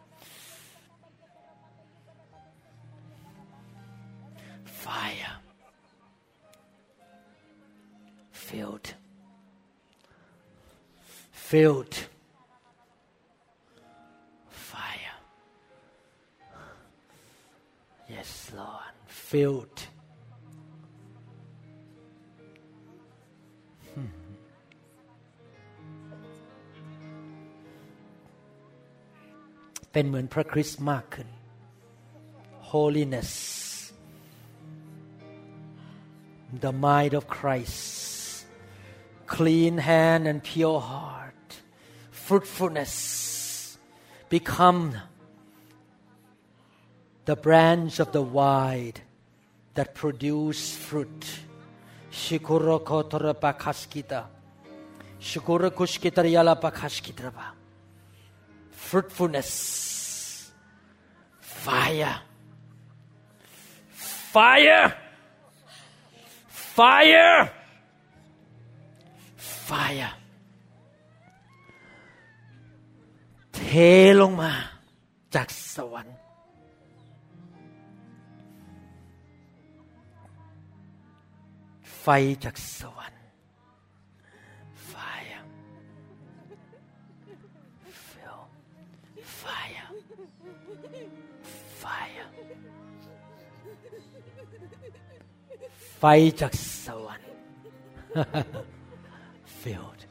[4.66, 5.34] Fire.
[8.32, 8.94] Filled.
[11.32, 11.96] Filled.
[14.50, 15.16] Fire.
[18.10, 18.94] Yes, Lord.
[19.06, 19.94] Filled.
[29.93, 31.29] เป็นเหมือนพระคริสต์มากขึ้น
[32.73, 33.31] holiness
[36.65, 38.47] the mind of Christ
[39.27, 41.51] clean hand and pure heart
[42.11, 42.95] fruitfulness
[44.29, 44.83] become
[47.25, 48.95] the branch of the vine
[49.75, 51.23] that produce fruit
[52.11, 54.21] shikura kotora pakaskita
[55.21, 57.33] shikura kushkita yala pakashkita
[58.71, 59.82] fruitfulness
[61.66, 62.16] fire
[64.34, 64.86] fire
[66.78, 67.40] fire
[69.68, 70.12] fire
[73.56, 73.62] เท
[74.22, 74.52] ลงมา
[75.36, 76.18] จากสวรรค์
[82.02, 82.08] ไฟ
[82.44, 83.23] จากสวรรค์
[96.06, 96.54] ไฟจาก
[96.86, 97.32] สวรรค์
[99.62, 100.02] filled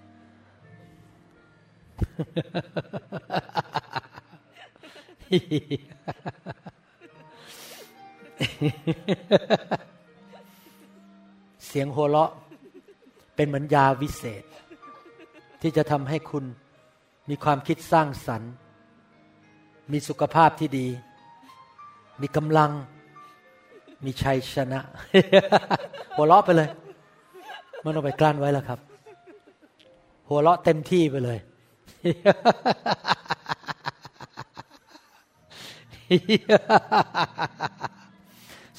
[11.66, 12.30] เสียงหัวเราะ
[13.36, 14.44] เป็นเหมือนยาวิเศษ
[15.62, 16.44] ที่จะทำให้คุณ
[17.28, 18.52] มีความคิดสร้างสรรค์
[19.92, 20.88] มีสุขภาพที่ดี
[22.20, 22.72] มีกำลัง
[24.04, 24.80] มีชัยชนะ
[26.16, 26.68] หัวเราะไปเลย
[27.84, 28.78] มันเอาไปกลั้นไว้แล้วครับ
[30.28, 31.38] หัวเราะเต็มที่ไปเลย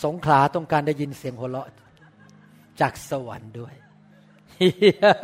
[0.03, 1.67] สงขลาต้องการได้ยินเสียงหัวเราะ
[2.81, 3.73] จากสวรรค์ด้วย
[4.57, 5.23] Jesus,